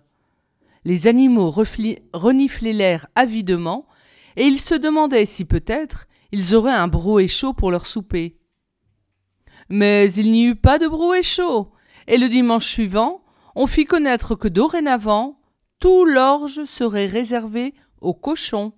Les 0.84 1.06
animaux 1.06 1.50
reniflaient 1.50 2.72
l'air 2.75 3.06
avidement, 3.14 3.86
et 4.36 4.44
ils 4.44 4.60
se 4.60 4.75
demandaient 4.75 5.25
si 5.25 5.46
peut-être 5.46 6.06
ils 6.37 6.55
auraient 6.55 6.71
un 6.71 6.87
brouet 6.87 7.28
chaud 7.28 7.55
pour 7.55 7.71
leur 7.71 7.87
souper. 7.87 8.37
Mais 9.71 10.12
il 10.12 10.31
n'y 10.31 10.45
eut 10.45 10.55
pas 10.55 10.78
de 10.78 10.87
brouet 10.87 11.23
chaud, 11.23 11.73
et 12.07 12.19
le 12.19 12.28
dimanche 12.28 12.66
suivant, 12.66 13.23
on 13.55 13.66
fit 13.66 13.87
connaître 13.87 14.35
que 14.35 14.47
dorénavant, 14.47 15.40
tout 15.81 16.05
l'orge 16.05 16.64
serait 16.64 17.07
réservé 17.07 17.73
aux 18.02 18.12
cochons. 18.12 18.75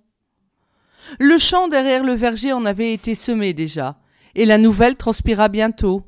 Le 1.19 1.37
champ 1.37 1.67
derrière 1.67 2.05
le 2.05 2.13
verger 2.13 2.53
en 2.53 2.63
avait 2.63 2.93
été 2.93 3.13
semé 3.13 3.53
déjà, 3.53 3.99
et 4.35 4.45
la 4.45 4.57
nouvelle 4.57 4.95
transpira 4.95 5.49
bientôt. 5.49 6.03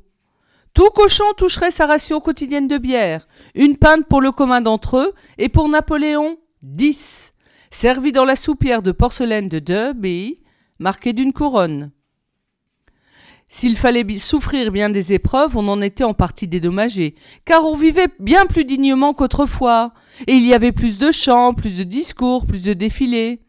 Tout 0.72 0.88
cochon 0.94 1.34
toucherait 1.36 1.70
sa 1.70 1.84
ration 1.84 2.20
quotidienne 2.20 2.66
de 2.66 2.78
bière, 2.78 3.28
une 3.54 3.76
pinte 3.76 4.06
pour 4.06 4.22
le 4.22 4.32
commun 4.32 4.62
d'entre 4.62 4.96
eux, 4.96 5.12
et 5.36 5.50
pour 5.50 5.68
Napoléon, 5.68 6.38
dix, 6.62 7.34
servies 7.70 8.12
dans 8.12 8.24
la 8.24 8.36
soupière 8.36 8.80
de 8.80 8.92
porcelaine 8.92 9.50
de 9.50 9.58
Derby, 9.58 10.41
marquée 10.82 11.14
d'une 11.14 11.32
couronne. 11.32 11.92
S'il 13.48 13.76
fallait 13.76 14.18
souffrir 14.18 14.72
bien 14.72 14.90
des 14.90 15.12
épreuves, 15.12 15.56
on 15.56 15.68
en 15.68 15.80
était 15.80 16.04
en 16.04 16.14
partie 16.14 16.48
dédommagé, 16.48 17.14
car 17.44 17.64
on 17.64 17.76
vivait 17.76 18.08
bien 18.18 18.46
plus 18.46 18.64
dignement 18.64 19.14
qu'autrefois, 19.14 19.92
et 20.26 20.32
il 20.32 20.46
y 20.46 20.54
avait 20.54 20.72
plus 20.72 20.98
de 20.98 21.10
chants, 21.12 21.54
plus 21.54 21.76
de 21.76 21.82
discours, 21.82 22.46
plus 22.46 22.64
de 22.64 22.72
défilés. 22.72 23.40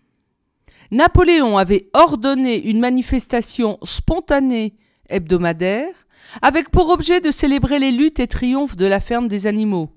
Napoléon 0.91 1.57
avait 1.57 1.89
ordonné 1.93 2.61
une 2.69 2.79
manifestation 2.79 3.79
spontanée 3.83 4.75
hebdomadaire, 5.09 6.07
avec 6.41 6.69
pour 6.69 6.89
objet 6.89 7.21
de 7.21 7.31
célébrer 7.31 7.79
les 7.79 7.91
luttes 7.91 8.19
et 8.19 8.27
triomphes 8.27 8.75
de 8.75 8.85
la 8.85 8.99
ferme 8.99 9.27
des 9.27 9.47
animaux. 9.47 9.89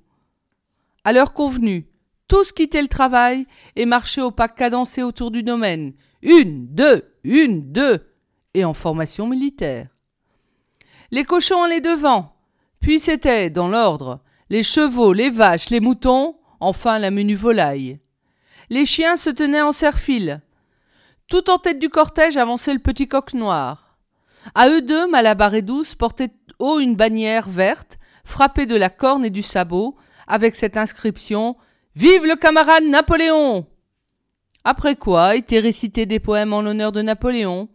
À 1.05 1.12
l'heure 1.12 1.33
convenue, 1.33 1.87
tous 2.28 2.52
quittaient 2.52 2.83
le 2.83 2.88
travail 2.88 3.47
et 3.76 3.87
marchaient 3.87 4.23
au 4.23 4.30
pas 4.30 4.49
cadencé 4.49 5.02
autour 5.02 5.30
du 5.30 5.42
domaine. 5.42 5.92
Une, 6.23 6.66
deux, 6.68 7.04
une, 7.25 7.73
deux, 7.73 8.00
et 8.54 8.64
en 8.64 8.75
formation 8.75 9.26
militaire. 9.26 9.88
Les 11.11 11.25
cochons 11.25 11.62
allaient 11.62 11.80
devant, 11.80 12.35
puis 12.80 12.99
c'était, 12.99 13.50
dans 13.50 13.68
l'ordre, 13.68 14.21
les 14.50 14.62
chevaux, 14.62 15.12
les 15.12 15.30
vaches, 15.30 15.71
les 15.71 15.80
moutons, 15.80 16.37
enfin 16.61 16.99
la 16.99 17.11
menue 17.11 17.35
volaille. 17.35 18.00
Les 18.71 18.87
chiens 18.87 19.16
se 19.16 19.30
tenaient 19.30 19.62
en 19.62 19.73
serre-file. 19.73 20.42
Tout 21.28 21.50
en 21.50 21.59
tête 21.59 21.78
du 21.78 21.88
cortège 21.88 22.37
avançait 22.37 22.73
le 22.73 22.80
petit 22.80 23.09
coq 23.09 23.35
noir. 23.35 23.99
À 24.54 24.68
eux 24.68 24.83
deux, 24.83 25.09
Malabar 25.09 25.54
et 25.54 25.62
Douce 25.62 25.95
portaient 25.95 26.33
haut 26.59 26.78
une 26.78 26.97
bannière 26.97 27.49
verte, 27.49 27.99
frappée 28.25 28.66
de 28.66 28.76
la 28.76 28.90
corne 28.90 29.25
et 29.25 29.30
du 29.30 29.42
sabot, 29.42 29.97
avec 30.26 30.54
cette 30.54 30.76
inscription 30.76 31.56
Vive 31.97 32.26
le 32.26 32.37
camarade 32.37 32.85
Napoléon 32.85 33.65
Après 34.65 34.97
quoi 34.97 35.35
étaient 35.35 35.61
récités 35.61 36.05
des 36.05 36.21
poèmes 36.21 36.53
en 36.53 36.61
l'honneur 36.61 36.93
de 36.93 37.00
Napoléon, 37.00 37.71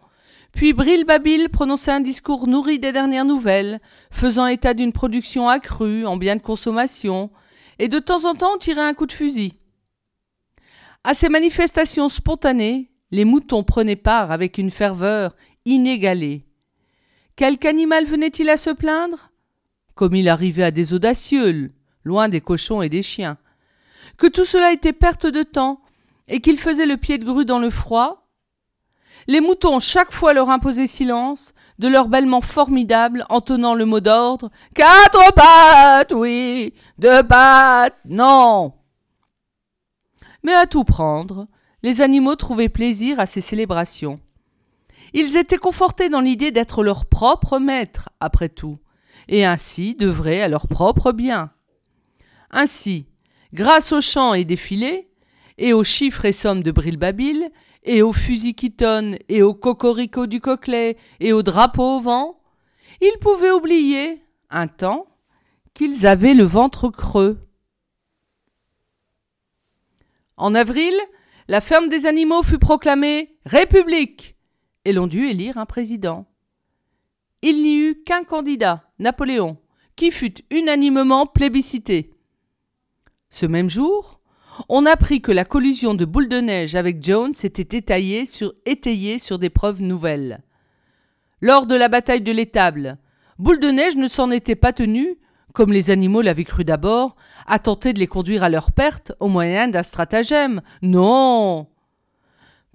puis 0.51 0.73
Bril 0.73 1.05
Babil 1.05 1.49
prononçait 1.49 1.89
un 1.89 2.01
discours 2.01 2.45
nourri 2.45 2.77
des 2.77 2.91
dernières 2.91 3.25
nouvelles, 3.25 3.81
faisant 4.11 4.45
état 4.45 4.75
d'une 4.75 4.91
production 4.91 5.49
accrue 5.49 6.05
en 6.05 6.17
biens 6.17 6.35
de 6.35 6.41
consommation, 6.43 7.31
et 7.79 7.87
de 7.87 7.97
temps 7.97 8.25
en 8.25 8.35
temps 8.35 8.59
tirait 8.59 8.83
un 8.83 8.93
coup 8.93 9.07
de 9.07 9.11
fusil. 9.11 9.53
À 11.03 11.15
ces 11.15 11.29
manifestations 11.29 12.07
spontanées, 12.07 12.91
les 13.09 13.25
moutons 13.25 13.63
prenaient 13.63 13.95
part 13.95 14.29
avec 14.29 14.59
une 14.59 14.69
ferveur 14.69 15.35
inégalée. 15.65 16.45
Quelque 17.35 17.65
animal 17.65 18.05
venait-il 18.05 18.51
à 18.51 18.57
se 18.57 18.69
plaindre? 18.69 19.31
Comme 19.95 20.13
il 20.13 20.29
arrivait 20.29 20.61
à 20.61 20.69
des 20.69 20.93
audacieux, 20.93 21.71
loin 22.03 22.29
des 22.29 22.41
cochons 22.41 22.83
et 22.83 22.89
des 22.89 23.01
chiens. 23.01 23.39
Que 24.17 24.27
tout 24.27 24.45
cela 24.45 24.71
était 24.71 24.93
perte 24.93 25.25
de 25.25 25.43
temps, 25.43 25.81
et 26.27 26.41
qu'ils 26.41 26.59
faisaient 26.59 26.85
le 26.85 26.97
pied 26.97 27.17
de 27.17 27.25
grue 27.25 27.45
dans 27.45 27.59
le 27.59 27.69
froid, 27.69 28.21
les 29.27 29.41
moutons 29.41 29.79
chaque 29.79 30.11
fois 30.11 30.33
leur 30.33 30.49
imposaient 30.49 30.87
silence, 30.87 31.53
de 31.79 31.87
leur 31.87 32.07
bêlement 32.07 32.41
formidable, 32.41 33.25
entonnant 33.29 33.75
le 33.75 33.85
mot 33.85 33.99
d'ordre 33.99 34.49
Quatre 34.73 35.33
pattes, 35.33 36.13
oui, 36.13 36.73
deux 36.97 37.23
pattes, 37.23 37.97
non. 38.05 38.73
Mais 40.43 40.53
à 40.53 40.65
tout 40.65 40.83
prendre, 40.83 41.47
les 41.83 42.01
animaux 42.01 42.35
trouvaient 42.35 42.69
plaisir 42.69 43.19
à 43.19 43.25
ces 43.25 43.41
célébrations. 43.41 44.19
Ils 45.13 45.37
étaient 45.37 45.57
confortés 45.57 46.09
dans 46.09 46.21
l'idée 46.21 46.51
d'être 46.51 46.83
leurs 46.83 47.05
propres 47.05 47.59
maîtres, 47.59 48.09
après 48.19 48.49
tout, 48.49 48.79
et 49.27 49.45
ainsi 49.45 49.95
d'œuvrer 49.95 50.41
à 50.41 50.47
leur 50.47 50.67
propre 50.67 51.11
bien. 51.11 51.51
Ainsi, 52.49 53.07
grâce 53.53 53.91
aux 53.91 54.01
chants 54.01 54.33
et 54.33 54.45
défilés, 54.45 55.09
et 55.57 55.73
aux 55.73 55.83
chiffres 55.83 56.25
et 56.25 56.31
sommes 56.31 56.63
de 56.63 56.71
Brilbabil, 56.71 57.49
et 57.83 58.01
aux 58.01 58.13
fusils 58.13 58.55
qui 58.55 58.71
tonnent, 58.71 59.17
et 59.29 59.41
aux 59.41 59.53
cocoricots 59.53 60.27
du 60.27 60.39
coquelet, 60.39 60.97
et 61.19 61.33
aux 61.33 61.43
drapeaux 61.43 61.97
au 61.97 62.01
vent, 62.01 62.41
ils 63.01 63.17
pouvaient 63.19 63.51
oublier, 63.51 64.23
un 64.49 64.67
temps, 64.67 65.07
qu'ils 65.73 66.05
avaient 66.05 66.33
le 66.33 66.43
ventre 66.43 66.89
creux. 66.89 67.39
En 70.37 70.55
avril, 70.55 70.93
la 71.47 71.61
ferme 71.61 71.89
des 71.89 72.05
animaux 72.05 72.43
fut 72.43 72.59
proclamée 72.59 73.35
République, 73.45 74.35
et 74.85 74.93
l'on 74.93 75.07
dut 75.07 75.29
élire 75.29 75.57
un 75.57 75.65
président. 75.65 76.27
Il 77.41 77.63
n'y 77.63 77.75
eut 77.75 78.03
qu'un 78.03 78.23
candidat, 78.23 78.89
Napoléon, 78.99 79.57
qui 79.95 80.11
fut 80.11 80.35
unanimement 80.51 81.25
plébiscité. 81.25 82.11
Ce 83.31 83.45
même 83.45 83.69
jour, 83.69 84.19
on 84.67 84.85
apprit 84.85 85.21
que 85.21 85.31
la 85.31 85.45
collusion 85.45 85.93
de 85.93 86.03
Boule 86.03 86.27
de 86.27 86.41
Neige 86.41 86.75
avec 86.75 87.03
Jones 87.03 87.33
était 87.43 87.77
étayée 87.77 88.25
sur, 88.25 89.39
des 89.39 89.49
preuves 89.49 89.81
nouvelles. 89.81 90.41
Lors 91.39 91.65
de 91.65 91.73
la 91.73 91.87
bataille 91.87 92.21
de 92.21 92.31
l'étable, 92.31 92.97
Boule 93.39 93.61
de 93.61 93.69
Neige 93.69 93.95
ne 93.95 94.07
s'en 94.07 94.29
était 94.31 94.55
pas 94.55 94.73
tenu, 94.73 95.17
comme 95.53 95.71
les 95.71 95.91
animaux 95.91 96.21
l'avaient 96.21 96.43
cru 96.43 96.65
d'abord, 96.65 97.15
à 97.47 97.57
tenter 97.57 97.93
de 97.93 97.99
les 97.99 98.07
conduire 98.07 98.43
à 98.43 98.49
leur 98.49 98.73
perte 98.73 99.13
au 99.21 99.29
moyen 99.29 99.69
d'un 99.69 99.81
stratagème. 99.81 100.61
Non 100.81 101.67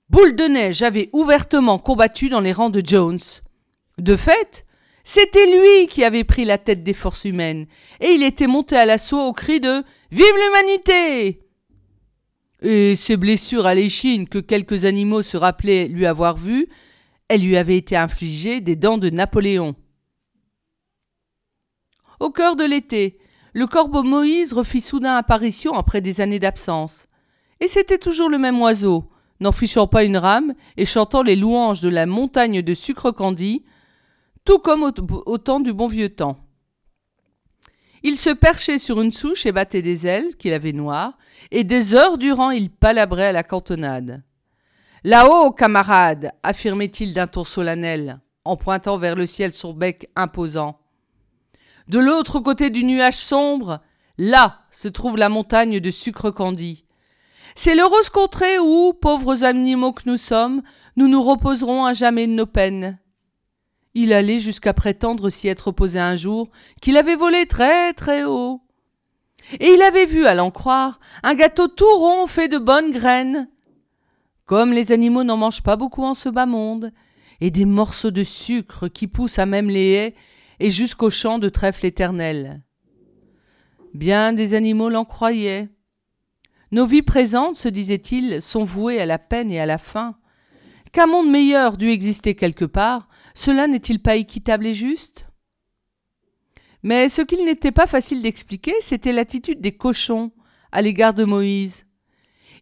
Boule 0.08 0.36
de 0.36 0.44
Neige 0.44 0.82
avait 0.82 1.10
ouvertement 1.12 1.78
combattu 1.78 2.30
dans 2.30 2.40
les 2.40 2.52
rangs 2.52 2.70
de 2.70 2.82
Jones. 2.84 3.20
De 3.98 4.16
fait, 4.16 4.64
c'était 5.04 5.46
lui 5.46 5.86
qui 5.88 6.02
avait 6.02 6.24
pris 6.24 6.44
la 6.46 6.58
tête 6.58 6.82
des 6.82 6.94
forces 6.94 7.26
humaines, 7.26 7.66
et 8.00 8.08
il 8.08 8.22
était 8.22 8.46
monté 8.46 8.76
à 8.76 8.86
l'assaut 8.86 9.20
au 9.20 9.32
cri 9.32 9.60
de 9.60 9.84
Vive 10.10 10.34
l'humanité 10.36 11.40
et 12.62 12.96
ses 12.96 13.16
blessures 13.16 13.66
à 13.66 13.74
l'échine 13.74 14.28
que 14.28 14.38
quelques 14.38 14.84
animaux 14.84 15.22
se 15.22 15.36
rappelaient 15.36 15.88
lui 15.88 16.06
avoir 16.06 16.36
vues, 16.36 16.68
elles 17.28 17.42
lui 17.42 17.56
avaient 17.56 17.76
été 17.76 17.96
infligées 17.96 18.60
des 18.60 18.76
dents 18.76 18.98
de 18.98 19.10
Napoléon. 19.10 19.74
Au 22.20 22.30
cœur 22.30 22.56
de 22.56 22.64
l'été, 22.64 23.18
le 23.52 23.66
corbeau 23.66 24.02
Moïse 24.02 24.52
refit 24.52 24.80
soudain 24.80 25.16
apparition 25.16 25.74
après 25.74 26.00
des 26.00 26.20
années 26.20 26.38
d'absence. 26.38 27.08
Et 27.60 27.68
c'était 27.68 27.98
toujours 27.98 28.28
le 28.28 28.38
même 28.38 28.60
oiseau, 28.60 29.10
n'en 29.40 29.52
fichant 29.52 29.86
pas 29.86 30.04
une 30.04 30.16
rame 30.16 30.54
et 30.76 30.84
chantant 30.84 31.22
les 31.22 31.36
louanges 31.36 31.80
de 31.80 31.88
la 31.88 32.06
montagne 32.06 32.62
de 32.62 32.74
sucre 32.74 33.10
candi, 33.10 33.64
tout 34.44 34.58
comme 34.58 34.92
au 35.08 35.38
temps 35.38 35.60
du 35.60 35.72
bon 35.72 35.88
vieux 35.88 36.10
temps. 36.10 36.45
Il 38.08 38.16
se 38.16 38.30
perchait 38.30 38.78
sur 38.78 39.00
une 39.00 39.10
souche 39.10 39.46
et 39.46 39.52
battait 39.52 39.82
des 39.82 40.06
ailes, 40.06 40.36
qu'il 40.36 40.54
avait 40.54 40.72
noires, 40.72 41.18
et 41.50 41.64
des 41.64 41.92
heures 41.92 42.18
durant 42.18 42.50
il 42.52 42.70
palabrait 42.70 43.26
à 43.26 43.32
la 43.32 43.42
cantonade. 43.42 44.22
Là-haut, 45.02 45.50
camarade, 45.50 46.30
affirmait-il 46.44 47.14
d'un 47.14 47.26
ton 47.26 47.42
solennel, 47.42 48.20
en 48.44 48.56
pointant 48.56 48.96
vers 48.96 49.16
le 49.16 49.26
ciel 49.26 49.52
son 49.52 49.72
bec 49.72 50.08
imposant. 50.14 50.78
De 51.88 51.98
l'autre 51.98 52.38
côté 52.38 52.70
du 52.70 52.84
nuage 52.84 53.16
sombre, 53.16 53.80
là 54.18 54.60
se 54.70 54.86
trouve 54.86 55.16
la 55.16 55.28
montagne 55.28 55.80
de 55.80 55.90
sucre 55.90 56.30
candi. 56.30 56.84
C'est 57.56 57.74
l'heureuse 57.74 58.10
contrée 58.10 58.60
où, 58.60 58.92
pauvres 58.92 59.42
animaux 59.42 59.92
que 59.92 60.08
nous 60.08 60.16
sommes, 60.16 60.62
nous 60.94 61.08
nous 61.08 61.24
reposerons 61.24 61.84
à 61.84 61.92
jamais 61.92 62.28
de 62.28 62.34
nos 62.34 62.46
peines. 62.46 63.00
Il 63.98 64.12
allait 64.12 64.40
jusqu'à 64.40 64.74
prétendre 64.74 65.30
s'y 65.30 65.48
être 65.48 65.72
posé 65.72 65.98
un 65.98 66.16
jour 66.16 66.50
qu'il 66.82 66.98
avait 66.98 67.16
volé 67.16 67.46
très 67.46 67.94
très 67.94 68.24
haut. 68.24 68.60
Et 69.58 69.70
il 69.72 69.80
avait 69.80 70.04
vu, 70.04 70.26
à 70.26 70.34
l'en 70.34 70.50
croire, 70.50 71.00
un 71.22 71.34
gâteau 71.34 71.66
tout 71.66 71.96
rond 71.96 72.26
fait 72.26 72.48
de 72.48 72.58
bonnes 72.58 72.90
graines. 72.90 73.48
Comme 74.44 74.74
les 74.74 74.92
animaux 74.92 75.24
n'en 75.24 75.38
mangent 75.38 75.62
pas 75.62 75.76
beaucoup 75.76 76.04
en 76.04 76.12
ce 76.12 76.28
bas 76.28 76.44
monde, 76.44 76.92
et 77.40 77.50
des 77.50 77.64
morceaux 77.64 78.10
de 78.10 78.22
sucre 78.22 78.88
qui 78.88 79.06
poussent 79.06 79.38
à 79.38 79.46
même 79.46 79.70
les 79.70 79.92
haies 79.92 80.14
et 80.60 80.70
jusqu'au 80.70 81.08
champ 81.08 81.38
de 81.38 81.48
trèfle 81.48 81.86
éternel. 81.86 82.62
Bien 83.94 84.34
des 84.34 84.52
animaux 84.52 84.90
l'en 84.90 85.06
croyaient. 85.06 85.70
Nos 86.70 86.84
vies 86.84 87.00
présentes, 87.00 87.54
se 87.54 87.70
disait-il, 87.70 88.42
sont 88.42 88.64
vouées 88.64 89.00
à 89.00 89.06
la 89.06 89.18
peine 89.18 89.50
et 89.50 89.58
à 89.58 89.64
la 89.64 89.78
faim. 89.78 90.18
Qu'un 90.96 91.08
monde 91.08 91.28
meilleur 91.28 91.76
dû 91.76 91.90
exister 91.90 92.34
quelque 92.34 92.64
part, 92.64 93.06
cela 93.34 93.66
n'est-il 93.66 94.00
pas 94.00 94.16
équitable 94.16 94.66
et 94.66 94.72
juste? 94.72 95.26
Mais 96.82 97.10
ce 97.10 97.20
qu'il 97.20 97.44
n'était 97.44 97.70
pas 97.70 97.86
facile 97.86 98.22
d'expliquer, 98.22 98.72
c'était 98.80 99.12
l'attitude 99.12 99.60
des 99.60 99.76
cochons 99.76 100.32
à 100.72 100.80
l'égard 100.80 101.12
de 101.12 101.24
Moïse. 101.24 101.86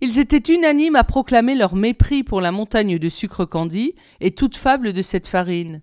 Ils 0.01 0.19
étaient 0.19 0.53
unanimes 0.53 0.97
à 0.97 1.05
proclamer 1.05 1.55
leur 1.55 1.77
mépris 1.77 2.25
pour 2.25 2.41
la 2.41 2.51
montagne 2.51 2.99
de 2.99 3.09
sucre 3.09 3.45
candi 3.45 3.95
et 4.19 4.33
toute 4.33 4.57
fable 4.57 4.93
de 4.93 5.03
cette 5.03 5.29
farine. 5.29 5.81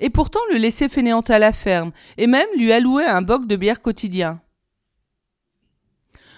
Et 0.00 0.10
pourtant 0.10 0.40
le 0.50 0.58
laissaient 0.58 0.88
fainéanter 0.88 1.34
à 1.34 1.38
la 1.38 1.52
ferme, 1.52 1.92
et 2.16 2.26
même 2.26 2.48
lui 2.56 2.72
allouaient 2.72 3.06
un 3.06 3.22
boc 3.22 3.46
de 3.46 3.54
bière 3.54 3.82
quotidien. 3.82 4.40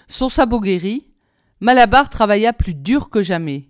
Son 0.07 0.29
sabot 0.29 0.59
guéri, 0.59 1.11
Malabar 1.61 2.09
travailla 2.09 2.53
plus 2.53 2.75
dur 2.75 3.09
que 3.09 3.23
jamais. 3.23 3.68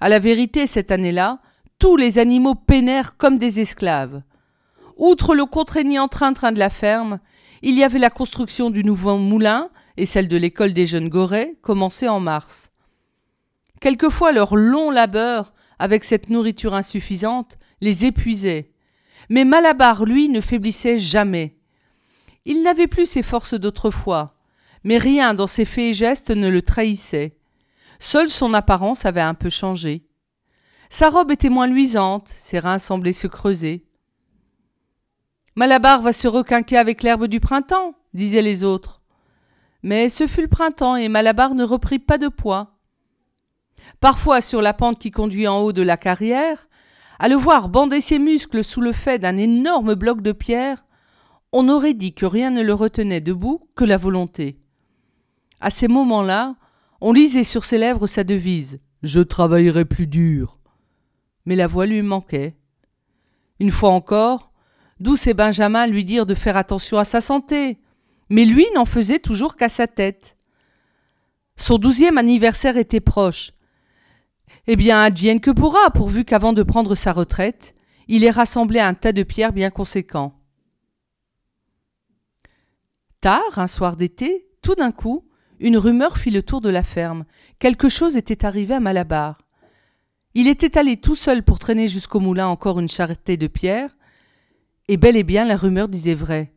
À 0.00 0.08
la 0.08 0.18
vérité, 0.18 0.66
cette 0.66 0.90
année-là, 0.90 1.40
tous 1.78 1.96
les 1.96 2.18
animaux 2.18 2.54
peinèrent 2.54 3.16
comme 3.16 3.38
des 3.38 3.60
esclaves. 3.60 4.22
Outre 4.96 5.34
le 5.34 5.44
contraignant 5.44 6.08
train-train 6.08 6.52
de 6.52 6.58
la 6.58 6.70
ferme, 6.70 7.18
il 7.62 7.74
y 7.74 7.84
avait 7.84 7.98
la 7.98 8.10
construction 8.10 8.70
du 8.70 8.84
nouveau 8.84 9.18
moulin 9.18 9.70
et 9.96 10.06
celle 10.06 10.28
de 10.28 10.36
l'école 10.36 10.72
des 10.72 10.86
jeunes 10.86 11.08
gorets, 11.08 11.56
commencée 11.62 12.08
en 12.08 12.20
mars. 12.20 12.70
Quelquefois 13.80 14.32
leur 14.32 14.56
long 14.56 14.90
labeur, 14.90 15.52
avec 15.78 16.04
cette 16.04 16.30
nourriture 16.30 16.74
insuffisante, 16.74 17.58
les 17.80 18.06
épuisait. 18.06 18.72
Mais 19.28 19.44
Malabar, 19.44 20.04
lui, 20.04 20.28
ne 20.28 20.40
faiblissait 20.40 20.98
jamais. 20.98 21.56
Il 22.44 22.62
n'avait 22.62 22.86
plus 22.86 23.06
ses 23.06 23.22
forces 23.22 23.54
d'autrefois, 23.54 24.34
mais 24.84 24.98
rien 24.98 25.34
dans 25.34 25.46
ses 25.46 25.64
faits 25.64 25.84
et 25.84 25.94
gestes 25.94 26.30
ne 26.30 26.48
le 26.48 26.62
trahissait. 26.62 27.36
Seule 27.98 28.30
son 28.30 28.54
apparence 28.54 29.04
avait 29.06 29.20
un 29.20 29.34
peu 29.34 29.50
changé. 29.50 30.06
Sa 30.88 31.08
robe 31.08 31.30
était 31.30 31.48
moins 31.48 31.66
luisante, 31.66 32.28
ses 32.28 32.58
reins 32.58 32.78
semblaient 32.78 33.12
se 33.12 33.26
creuser. 33.26 33.84
Malabar 35.56 36.02
va 36.02 36.12
se 36.12 36.28
requinquer 36.28 36.76
avec 36.76 37.02
l'herbe 37.02 37.26
du 37.26 37.40
printemps, 37.40 37.94
disaient 38.12 38.42
les 38.42 38.62
autres. 38.62 39.02
Mais 39.82 40.08
ce 40.08 40.26
fut 40.26 40.42
le 40.42 40.48
printemps 40.48 40.96
et 40.96 41.08
Malabar 41.08 41.54
ne 41.54 41.64
reprit 41.64 41.98
pas 41.98 42.18
de 42.18 42.28
poids. 42.28 42.76
Parfois, 44.00 44.40
sur 44.40 44.60
la 44.60 44.74
pente 44.74 44.98
qui 44.98 45.10
conduit 45.10 45.48
en 45.48 45.58
haut 45.60 45.72
de 45.72 45.82
la 45.82 45.96
carrière, 45.96 46.68
à 47.18 47.28
le 47.28 47.36
voir 47.36 47.68
bander 47.68 48.00
ses 48.00 48.18
muscles 48.18 48.62
sous 48.62 48.80
le 48.80 48.92
fait 48.92 49.18
d'un 49.18 49.36
énorme 49.36 49.94
bloc 49.94 50.20
de 50.20 50.32
pierre, 50.32 50.84
on 51.52 51.68
aurait 51.68 51.94
dit 51.94 52.12
que 52.12 52.26
rien 52.26 52.50
ne 52.50 52.62
le 52.62 52.74
retenait 52.74 53.20
debout 53.20 53.68
que 53.74 53.84
la 53.84 53.96
volonté. 53.96 54.58
À 55.60 55.70
ces 55.70 55.88
moments-là, 55.88 56.56
on 57.00 57.12
lisait 57.12 57.44
sur 57.44 57.64
ses 57.64 57.78
lèvres 57.78 58.06
sa 58.06 58.24
devise 58.24 58.80
Je 59.02 59.20
travaillerai 59.20 59.84
plus 59.84 60.06
dur. 60.06 60.58
Mais 61.44 61.56
la 61.56 61.66
voix 61.66 61.86
lui 61.86 62.02
manquait. 62.02 62.56
Une 63.60 63.70
fois 63.70 63.90
encore, 63.90 64.52
Douce 64.98 65.26
et 65.26 65.34
Benjamin 65.34 65.86
lui 65.86 66.04
dirent 66.04 66.26
de 66.26 66.34
faire 66.34 66.56
attention 66.56 66.98
à 66.98 67.04
sa 67.04 67.20
santé, 67.20 67.78
mais 68.30 68.44
lui 68.44 68.66
n'en 68.74 68.86
faisait 68.86 69.18
toujours 69.18 69.56
qu'à 69.56 69.68
sa 69.68 69.86
tête. 69.86 70.38
Son 71.56 71.78
douzième 71.78 72.18
anniversaire 72.18 72.76
était 72.76 73.00
proche. 73.00 73.52
Eh 74.66 74.76
bien, 74.76 75.00
advienne 75.00 75.40
que 75.40 75.50
pourra, 75.50 75.90
pourvu 75.90 76.24
qu'avant 76.24 76.52
de 76.52 76.62
prendre 76.62 76.94
sa 76.94 77.12
retraite, 77.12 77.74
il 78.08 78.24
ait 78.24 78.30
rassemblé 78.30 78.80
un 78.80 78.94
tas 78.94 79.12
de 79.12 79.22
pierres 79.22 79.52
bien 79.52 79.70
conséquent. 79.70 80.40
Tard, 83.20 83.58
un 83.58 83.66
soir 83.66 83.96
d'été, 83.96 84.48
tout 84.62 84.74
d'un 84.74 84.92
coup, 84.92 85.25
une 85.60 85.78
rumeur 85.78 86.18
fit 86.18 86.30
le 86.30 86.42
tour 86.42 86.60
de 86.60 86.68
la 86.68 86.82
ferme. 86.82 87.24
Quelque 87.58 87.88
chose 87.88 88.16
était 88.16 88.44
arrivé 88.44 88.74
à 88.74 88.80
Malabar. 88.80 89.38
Il 90.34 90.48
était 90.48 90.76
allé 90.76 90.98
tout 90.98 91.14
seul 91.14 91.42
pour 91.42 91.58
traîner 91.58 91.88
jusqu'au 91.88 92.20
moulin 92.20 92.46
encore 92.46 92.78
une 92.78 92.88
charretée 92.88 93.36
de 93.36 93.46
pierres, 93.46 93.96
et 94.88 94.96
bel 94.96 95.16
et 95.16 95.24
bien 95.24 95.44
la 95.44 95.56
rumeur 95.56 95.88
disait 95.88 96.14
vrai. 96.14 96.52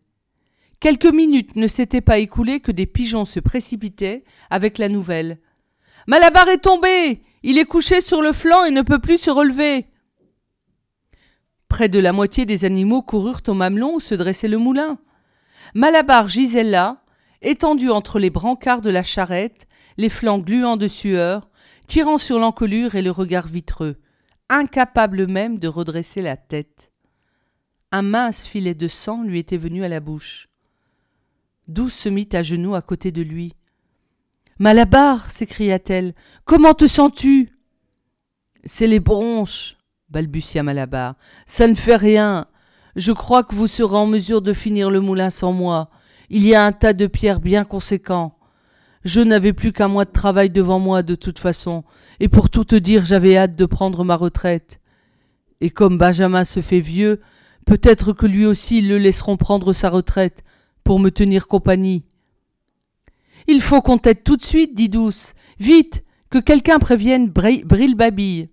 Quelques 0.80 1.12
minutes 1.12 1.56
ne 1.56 1.68
s'étaient 1.68 2.02
pas 2.02 2.20
écoulées 2.20 2.60
que 2.60 2.72
des 2.72 2.86
pigeons 2.86 3.26
se 3.26 3.40
précipitaient 3.40 4.24
avec 4.50 4.78
la 4.78 4.90
nouvelle. 4.90 5.40
Malabar 6.08 6.48
est 6.50 6.60
tombé. 6.60 7.22
Il 7.44 7.58
est 7.58 7.66
couché 7.66 8.02
sur 8.02 8.22
le 8.22 8.34
flanc 8.34 8.64
et 8.66 8.72
ne 8.72 8.82
peut 8.82 9.00
plus 9.00 9.18
se 9.18 9.30
relever. 9.30 9.86
Près 11.68 11.88
de 11.88 12.00
la 12.00 12.14
moitié 12.14 12.46
des 12.46 12.66
animaux 12.66 13.02
coururent 13.02 13.42
au 13.48 13.54
mamelon 13.54 13.96
où 13.96 14.00
se 14.00 14.16
dressait 14.16 14.48
le 14.48 14.58
moulin. 14.58 14.98
Malabar 15.74 16.28
gisait 16.28 16.64
là, 16.64 17.04
étendu 17.42 17.90
entre 17.90 18.20
les 18.20 18.30
brancards 18.30 18.82
de 18.82 18.90
la 18.90 19.04
charrette, 19.04 19.68
les 19.98 20.10
flancs 20.10 20.40
gluants 20.40 20.78
de 20.78 20.88
sueur, 20.88 21.50
tirant 21.88 22.18
sur 22.18 22.40
l'encolure 22.40 22.96
et 22.96 23.02
le 23.02 23.12
regard 23.12 23.48
vitreux, 23.48 23.98
incapable 24.50 25.28
même 25.28 25.60
de 25.60 25.68
redresser 25.68 26.22
la 26.22 26.38
tête. 26.38 26.92
Un 27.92 28.04
mince 28.04 28.46
filet 28.46 28.76
de 28.76 28.88
sang 28.88 29.24
lui 29.24 29.40
était 29.40 29.58
venu 29.58 29.84
à 29.84 29.90
la 29.90 30.00
bouche. 30.00 30.48
Douce 31.68 31.94
se 31.94 32.10
mit 32.10 32.30
à 32.34 32.44
genoux 32.44 32.76
à 32.76 32.82
côté 32.82 33.12
de 33.12 33.22
lui. 33.22 33.56
Malabar 34.60 35.32
s'écria-t-elle, 35.32 36.14
comment 36.46 36.74
te 36.74 36.86
sens-tu 36.86 37.50
C'est 38.66 38.88
les 38.88 39.00
bronches, 39.00 39.78
balbutia 40.10 40.64
Malabar. 40.64 41.16
Ça 41.46 41.68
ne 41.68 41.76
fait 41.76 41.96
rien. 41.96 42.48
Je 42.96 43.12
crois 43.12 43.44
que 43.44 43.56
vous 43.56 43.68
serez 43.68 43.96
en 43.96 44.08
mesure 44.08 44.42
de 44.42 44.54
finir 44.54 44.90
le 44.90 45.00
moulin 45.00 45.30
sans 45.30 45.54
moi. 45.54 45.90
Il 46.30 46.46
y 46.46 46.56
a 46.56 46.66
un 46.66 46.72
tas 46.72 46.94
de 46.94 47.08
pierres 47.08 47.40
bien 47.40 47.64
conséquents. 47.64 48.38
Je 49.04 49.22
n'avais 49.22 49.54
plus 49.54 49.72
qu'un 49.72 49.88
mois 49.88 50.06
de 50.06 50.12
travail 50.12 50.50
devant 50.50 50.80
moi 50.80 51.04
de 51.04 51.16
toute 51.16 51.40
façon, 51.40 51.84
et 52.20 52.28
pour 52.28 52.50
tout 52.50 52.66
te 52.66 52.76
dire 52.76 53.06
j'avais 53.06 53.38
hâte 53.38 53.56
de 53.56 53.66
prendre 53.66 54.04
ma 54.04 54.16
retraite. 54.16 54.80
Et 55.62 55.70
comme 55.70 55.98
Benjamin 55.98 56.44
se 56.44 56.62
fait 56.62 56.82
vieux, 56.82 57.22
Peut-être 57.70 58.14
que 58.14 58.26
lui 58.26 58.48
aussi 58.48 58.82
le 58.82 58.98
laisseront 58.98 59.38
prendre 59.38 59.74
sa 59.74 59.92
retraite 59.92 60.44
pour 60.84 61.00
me 61.00 61.12
tenir 61.12 61.48
compagnie. 61.48 62.04
Il 63.46 63.62
faut 63.62 63.84
qu'on 63.84 64.00
t'aide 64.00 64.24
tout 64.24 64.38
de 64.38 64.42
suite, 64.42 64.74
dit 64.74 64.90
Douce. 64.90 65.36
Vite, 65.60 66.04
que 66.32 66.40
quelqu'un 66.40 66.80
prévienne 66.80 67.30
Brille 67.30 67.94
Babille. 67.94 68.50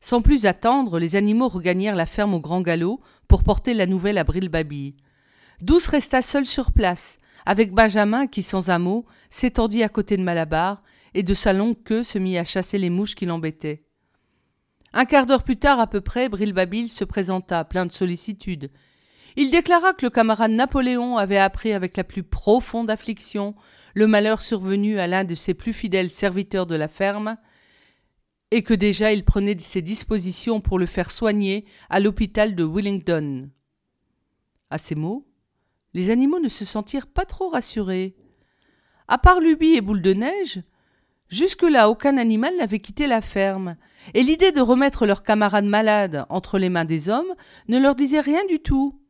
Sans 0.00 0.22
plus 0.22 0.44
attendre, 0.44 0.98
les 0.98 1.14
animaux 1.14 1.46
regagnèrent 1.46 1.94
la 1.94 2.04
ferme 2.04 2.34
au 2.34 2.40
grand 2.40 2.62
galop 2.62 3.00
pour 3.30 3.44
porter 3.44 3.74
la 3.74 3.86
nouvelle 3.86 4.18
à 4.18 4.24
Brille 4.24 4.48
Babille. 4.48 4.96
Douce 5.62 5.86
resta 5.86 6.20
seule 6.20 6.46
sur 6.46 6.72
place, 6.72 7.20
avec 7.46 7.72
Benjamin 7.72 8.26
qui, 8.26 8.42
sans 8.42 8.70
un 8.70 8.80
mot, 8.80 9.06
s'étendit 9.28 9.84
à 9.84 9.88
côté 9.88 10.16
de 10.16 10.22
Malabar 10.24 10.82
et 11.14 11.22
de 11.22 11.32
sa 11.32 11.52
longue 11.52 11.80
queue 11.84 12.02
se 12.02 12.18
mit 12.18 12.36
à 12.38 12.44
chasser 12.44 12.76
les 12.76 12.90
mouches 12.90 13.14
qui 13.14 13.26
l'embêtaient. 13.26 13.84
Un 14.92 15.04
quart 15.04 15.26
d'heure 15.26 15.44
plus 15.44 15.58
tard 15.58 15.78
à 15.78 15.86
peu 15.86 16.00
près, 16.00 16.28
Brilbabil 16.28 16.88
se 16.88 17.04
présenta, 17.04 17.64
plein 17.64 17.86
de 17.86 17.92
sollicitude. 17.92 18.72
Il 19.36 19.52
déclara 19.52 19.92
que 19.92 20.04
le 20.04 20.10
camarade 20.10 20.50
Napoléon 20.50 21.16
avait 21.16 21.38
appris 21.38 21.72
avec 21.72 21.96
la 21.96 22.02
plus 22.02 22.24
profonde 22.24 22.90
affliction 22.90 23.54
le 23.94 24.08
malheur 24.08 24.42
survenu 24.42 24.98
à 24.98 25.06
l'un 25.06 25.22
de 25.22 25.36
ses 25.36 25.54
plus 25.54 25.72
fidèles 25.72 26.10
serviteurs 26.10 26.66
de 26.66 26.74
la 26.74 26.88
ferme, 26.88 27.36
et 28.50 28.62
que 28.62 28.74
déjà 28.74 29.12
il 29.12 29.24
prenait 29.24 29.58
ses 29.58 29.82
dispositions 29.82 30.60
pour 30.60 30.78
le 30.78 30.86
faire 30.86 31.10
soigner 31.10 31.64
à 31.88 32.00
l'hôpital 32.00 32.54
de 32.54 32.64
Willingdon. 32.64 33.50
À 34.70 34.78
ces 34.78 34.94
mots, 34.94 35.26
les 35.94 36.10
animaux 36.10 36.40
ne 36.40 36.48
se 36.48 36.64
sentirent 36.64 37.06
pas 37.06 37.24
trop 37.24 37.48
rassurés. 37.48 38.16
À 39.08 39.18
part 39.18 39.40
Lubie 39.40 39.74
et 39.74 39.80
Boule 39.80 40.02
de 40.02 40.12
Neige, 40.12 40.62
jusque-là 41.28 41.90
aucun 41.90 42.16
animal 42.16 42.56
n'avait 42.56 42.80
quitté 42.80 43.06
la 43.06 43.20
ferme, 43.20 43.76
et 44.14 44.22
l'idée 44.22 44.52
de 44.52 44.60
remettre 44.60 45.06
leurs 45.06 45.22
camarades 45.22 45.64
malades 45.64 46.26
entre 46.28 46.58
les 46.58 46.68
mains 46.68 46.84
des 46.84 47.08
hommes 47.08 47.34
ne 47.68 47.78
leur 47.78 47.94
disait 47.94 48.20
rien 48.20 48.44
du 48.46 48.60
tout. 48.60 49.00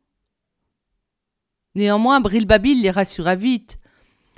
Néanmoins, 1.75 2.19
Brilbabil 2.19 2.81
les 2.81 2.91
rassura 2.91 3.35
vite. 3.35 3.79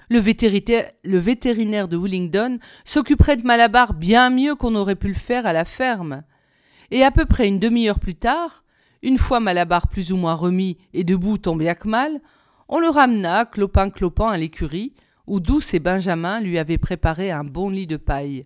Le 0.10 0.20
vétérinaire, 0.20 1.88
de 1.88 1.98
Willingdon 1.98 2.60
s'occuperait 2.86 3.38
de 3.38 3.44
Malabar 3.44 3.94
bien 3.94 4.30
mieux 4.30 4.56
qu'on 4.56 4.76
aurait 4.76 4.96
pu 4.96 5.08
le 5.08 5.14
faire 5.14 5.46
à 5.46 5.54
la 5.54 5.66
ferme. 5.66 6.24
Et 6.92 7.04
à 7.04 7.12
peu 7.12 7.26
près 7.26 7.48
une 7.48 7.60
demi-heure 7.60 8.00
plus 8.00 8.16
tard, 8.16 8.64
une 9.02 9.18
fois 9.18 9.40
Malabar 9.40 9.88
plus 9.88 10.12
ou 10.12 10.18
moins 10.18 10.36
remis 10.36 10.78
et 10.94 11.04
debout 11.04 11.38
tombé 11.38 11.70
à 11.70 11.76
mal, 11.86 12.22
on 12.68 12.80
le 12.80 12.90
ramena, 12.90 13.46
clopin-clopin, 13.46 14.30
à 14.30 14.38
l'écurie, 14.38 14.94
où 15.28 15.40
Douce 15.40 15.74
et 15.74 15.80
Benjamin 15.80 16.40
lui 16.42 16.58
avaient 16.58 16.78
préparé 16.78 17.32
un 17.32 17.44
bon 17.44 17.70
lit 17.70 17.88
de 17.88 17.98
paille. 17.98 18.46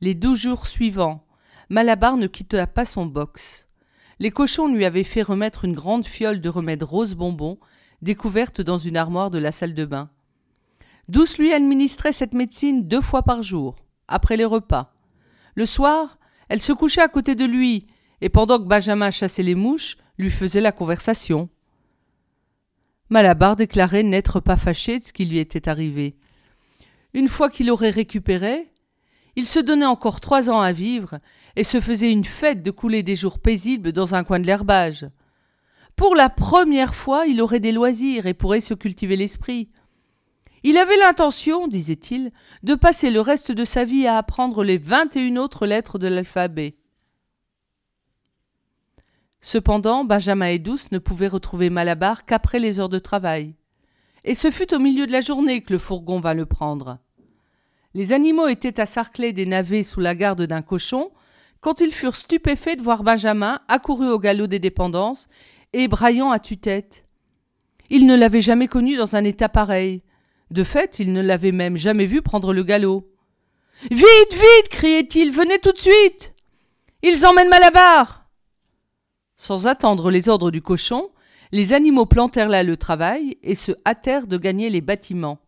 Les 0.00 0.14
douze 0.14 0.38
jours 0.38 0.66
suivants, 0.66 1.26
Malabar 1.68 2.16
ne 2.16 2.26
quitta 2.26 2.66
pas 2.66 2.84
son 2.84 3.06
box. 3.06 3.66
Les 4.18 4.30
cochons 4.30 4.72
lui 4.72 4.84
avaient 4.84 5.04
fait 5.04 5.22
remettre 5.22 5.64
une 5.64 5.74
grande 5.74 6.06
fiole 6.06 6.40
de 6.40 6.48
remède 6.48 6.82
rose 6.82 7.14
bonbon, 7.14 7.58
découverte 8.02 8.60
dans 8.60 8.78
une 8.78 8.96
armoire 8.96 9.30
de 9.30 9.38
la 9.38 9.52
salle 9.52 9.74
de 9.74 9.84
bain. 9.84 10.10
Douce 11.08 11.38
lui 11.38 11.52
administrait 11.52 12.12
cette 12.12 12.34
médecine 12.34 12.88
deux 12.88 13.00
fois 13.00 13.22
par 13.22 13.42
jour, 13.42 13.76
après 14.08 14.36
les 14.36 14.44
repas. 14.44 14.94
Le 15.54 15.66
soir, 15.66 16.18
elle 16.48 16.60
se 16.60 16.72
couchait 16.72 17.00
à 17.00 17.08
côté 17.08 17.34
de 17.34 17.44
lui, 17.44 17.86
et 18.20 18.28
pendant 18.28 18.58
que 18.58 18.64
Benjamin 18.64 19.10
chassait 19.10 19.42
les 19.42 19.54
mouches, 19.54 19.96
lui 20.18 20.30
faisait 20.30 20.60
la 20.60 20.72
conversation. 20.72 21.48
Malabar 23.08 23.54
déclarait 23.56 24.02
n'être 24.02 24.40
pas 24.40 24.56
fâché 24.56 24.98
de 24.98 25.04
ce 25.04 25.12
qui 25.12 25.26
lui 25.26 25.38
était 25.38 25.68
arrivé. 25.68 26.16
Une 27.14 27.28
fois 27.28 27.50
qu'il 27.50 27.70
aurait 27.70 27.90
récupéré, 27.90 28.70
il 29.36 29.46
se 29.46 29.60
donnait 29.60 29.86
encore 29.86 30.20
trois 30.20 30.50
ans 30.50 30.60
à 30.60 30.72
vivre 30.72 31.20
et 31.56 31.64
se 31.64 31.80
faisait 31.80 32.10
une 32.10 32.24
fête 32.24 32.62
de 32.62 32.70
couler 32.70 33.02
des 33.02 33.16
jours 33.16 33.38
paisibles 33.38 33.92
dans 33.92 34.14
un 34.14 34.24
coin 34.24 34.40
de 34.40 34.46
l'herbage. 34.46 35.06
Pour 35.96 36.14
la 36.14 36.28
première 36.28 36.94
fois, 36.94 37.26
il 37.26 37.40
aurait 37.40 37.58
des 37.58 37.72
loisirs 37.72 38.26
et 38.26 38.34
pourrait 38.34 38.60
se 38.60 38.74
cultiver 38.74 39.16
l'esprit. 39.16 39.70
Il 40.62 40.76
avait 40.76 40.96
l'intention, 40.98 41.68
disait-il, 41.68 42.32
de 42.62 42.74
passer 42.74 43.10
le 43.10 43.20
reste 43.20 43.50
de 43.50 43.64
sa 43.64 43.84
vie 43.84 44.06
à 44.06 44.18
apprendre 44.18 44.62
les 44.62 44.78
vingt 44.78 45.14
et 45.16 45.20
une 45.20 45.38
autres 45.38 45.66
lettres 45.66 45.98
de 45.98 46.06
l'alphabet. 46.06 46.76
Cependant, 49.40 50.04
Benjamin 50.04 50.48
et 50.48 50.58
Douce 50.58 50.90
ne 50.92 50.98
pouvaient 50.98 51.28
retrouver 51.28 51.70
Malabar 51.70 52.24
qu'après 52.26 52.58
les 52.58 52.78
heures 52.78 52.88
de 52.88 52.98
travail. 52.98 53.54
Et 54.24 54.34
ce 54.34 54.50
fut 54.50 54.74
au 54.74 54.78
milieu 54.78 55.06
de 55.06 55.12
la 55.12 55.20
journée 55.20 55.62
que 55.62 55.72
le 55.72 55.78
fourgon 55.78 56.20
vint 56.20 56.34
le 56.34 56.46
prendre. 56.46 56.98
Les 57.94 58.12
animaux 58.12 58.48
étaient 58.48 58.80
à 58.80 58.86
sarcler 58.86 59.32
des 59.32 59.46
navets 59.46 59.84
sous 59.84 60.00
la 60.00 60.14
garde 60.14 60.42
d'un 60.42 60.62
cochon, 60.62 61.10
quand 61.60 61.80
ils 61.80 61.92
furent 61.92 62.16
stupéfaits 62.16 62.76
de 62.76 62.82
voir 62.82 63.02
Benjamin 63.02 63.60
accouru 63.68 64.08
au 64.08 64.18
galop 64.18 64.48
des 64.48 64.58
dépendances 64.58 65.28
et 65.76 65.88
braillant 65.88 66.30
à 66.30 66.38
tue-tête. 66.38 67.04
Ils 67.90 68.06
ne 68.06 68.16
l'avaient 68.16 68.40
jamais 68.40 68.66
connu 68.66 68.96
dans 68.96 69.14
un 69.14 69.24
état 69.24 69.50
pareil. 69.50 70.02
De 70.50 70.64
fait, 70.64 70.98
ils 70.98 71.12
ne 71.12 71.20
l'avaient 71.20 71.52
même 71.52 71.76
jamais 71.76 72.06
vu 72.06 72.22
prendre 72.22 72.54
le 72.54 72.62
galop. 72.62 73.06
Vite, 73.90 74.32
vite 74.32 74.68
criait-il, 74.70 75.30
venez 75.30 75.58
tout 75.58 75.72
de 75.72 75.78
suite 75.78 76.34
Ils 77.02 77.26
emmènent 77.26 77.50
Malabar 77.50 78.26
Sans 79.36 79.66
attendre 79.66 80.10
les 80.10 80.30
ordres 80.30 80.50
du 80.50 80.62
cochon, 80.62 81.10
les 81.52 81.74
animaux 81.74 82.06
plantèrent 82.06 82.48
là 82.48 82.62
le 82.62 82.78
travail 82.78 83.36
et 83.42 83.54
se 83.54 83.72
hâtèrent 83.84 84.26
de 84.26 84.38
gagner 84.38 84.70
les 84.70 84.80
bâtiments. 84.80 85.40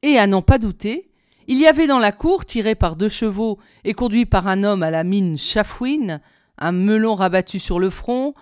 Et 0.00 0.18
à 0.18 0.26
n'en 0.26 0.40
pas 0.40 0.56
douter, 0.56 1.10
il 1.46 1.58
y 1.58 1.66
avait 1.66 1.86
dans 1.86 1.98
la 1.98 2.12
cour, 2.12 2.46
tiré 2.46 2.74
par 2.74 2.96
deux 2.96 3.10
chevaux 3.10 3.58
et 3.84 3.92
conduit 3.92 4.24
par 4.24 4.46
un 4.46 4.64
homme 4.64 4.82
à 4.82 4.90
la 4.90 5.04
mine 5.04 5.36
chafouine, 5.36 6.22
un 6.56 6.72
melon 6.72 7.14
rabattu 7.16 7.58
sur 7.60 7.78
le 7.78 7.90
front, 7.90 8.34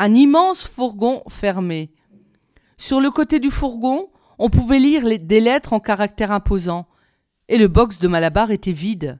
un 0.00 0.14
immense 0.14 0.66
fourgon 0.66 1.22
fermé. 1.28 1.90
Sur 2.78 3.02
le 3.02 3.10
côté 3.10 3.38
du 3.38 3.50
fourgon, 3.50 4.08
on 4.38 4.48
pouvait 4.48 4.78
lire 4.78 5.04
des 5.04 5.40
lettres 5.40 5.74
en 5.74 5.78
caractères 5.78 6.32
imposants, 6.32 6.88
et 7.50 7.58
le 7.58 7.68
box 7.68 7.98
de 7.98 8.08
Malabar 8.08 8.50
était 8.50 8.72
vide. 8.72 9.18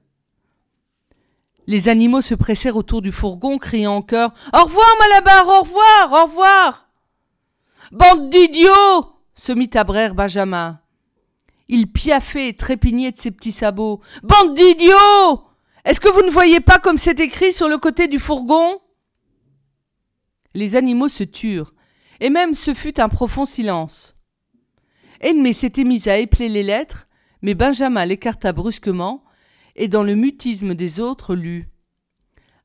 Les 1.66 1.90
animaux 1.90 2.22
se 2.22 2.34
pressèrent 2.34 2.76
autour 2.76 3.02
du 3.02 3.12
fourgon, 3.12 3.58
criant 3.58 3.96
en 3.96 4.02
chœur 4.02 4.32
Au 4.54 4.64
revoir, 4.64 4.86
Malabar, 5.00 5.48
au 5.48 5.60
revoir, 5.60 6.12
au 6.12 6.24
revoir 6.26 6.88
Bande 7.92 8.30
d'idiots 8.30 9.12
se 9.34 9.52
mit 9.52 9.70
à 9.74 9.84
brère 9.84 10.14
Benjamin. 10.14 10.80
Il 11.68 11.92
piaffait 11.92 12.48
et 12.48 12.56
trépignait 12.56 13.12
de 13.12 13.18
ses 13.18 13.30
petits 13.30 13.52
sabots. 13.52 14.00
Bande 14.22 14.54
d'idiots 14.54 15.44
Est-ce 15.84 16.00
que 16.00 16.08
vous 16.08 16.22
ne 16.22 16.30
voyez 16.30 16.60
pas 16.60 16.78
comme 16.78 16.96
c'est 16.96 17.20
écrit 17.20 17.52
sur 17.52 17.68
le 17.68 17.76
côté 17.76 18.08
du 18.08 18.18
fourgon? 18.18 18.80
Les 20.54 20.76
animaux 20.76 21.08
se 21.08 21.24
turent, 21.24 21.74
et 22.20 22.30
même 22.30 22.54
ce 22.54 22.74
fut 22.74 23.00
un 23.00 23.08
profond 23.08 23.46
silence. 23.46 24.16
Edmé 25.20 25.52
s'était 25.52 25.84
mis 25.84 26.08
à 26.08 26.18
épeler 26.18 26.48
les 26.48 26.62
lettres, 26.62 27.06
mais 27.42 27.54
Benjamin 27.54 28.04
l'écarta 28.04 28.52
brusquement, 28.52 29.24
et 29.76 29.88
dans 29.88 30.02
le 30.02 30.14
mutisme 30.14 30.74
des 30.74 31.00
autres 31.00 31.34
lut 31.34 31.68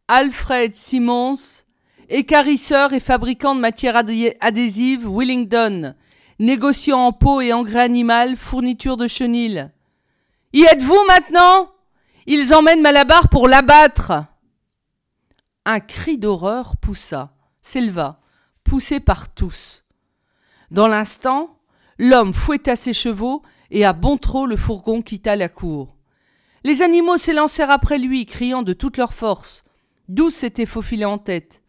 Alfred 0.08 0.76
Simons, 0.76 1.64
écarisseur 2.10 2.94
et 2.94 3.00
fabricant 3.00 3.56
de 3.56 3.60
matières 3.60 3.96
adhésives, 3.96 5.08
Willingdon, 5.08 5.96
négociant 6.40 7.00
en 7.00 7.12
peau 7.12 7.42
et 7.42 7.54
engrais 7.54 7.82
animal, 7.82 8.36
fourniture 8.36 8.98
de 8.98 9.08
chenilles. 9.08 9.70
Y 10.54 10.64
êtes-vous 10.64 11.04
maintenant? 11.08 11.72
Ils 12.28 12.54
emmènent 12.54 12.82
Malabar 12.82 13.30
pour 13.30 13.48
l'abattre. 13.48 14.26
Un 15.66 15.80
cri 15.80 16.18
d'horreur 16.18 16.78
poussa, 16.78 17.35
s'éleva, 17.66 18.20
poussé 18.64 19.00
par 19.00 19.34
tous. 19.34 19.84
Dans 20.72 20.88
l'instant, 20.88 21.56
L'homme 21.98 22.34
fouetta 22.34 22.76
ses 22.76 22.94
chevaux, 22.94 23.42
et 23.72 23.86
à 23.86 23.94
bon 23.94 24.18
trot 24.18 24.46
le 24.46 24.58
fourgon 24.58 25.02
quitta 25.02 25.36
la 25.36 25.48
cour. 25.48 25.96
Les 26.64 26.82
animaux 26.82 27.18
s'élancèrent 27.18 27.72
après 27.72 27.98
lui, 27.98 28.26
criant 28.26 28.64
de 28.64 28.74
toute 28.74 28.98
leur 28.98 29.14
force. 29.14 29.64
Douce 30.10 30.36
s'était 30.36 30.66
faufilée 30.66 31.06
en 31.06 31.18
tête. 31.18 31.62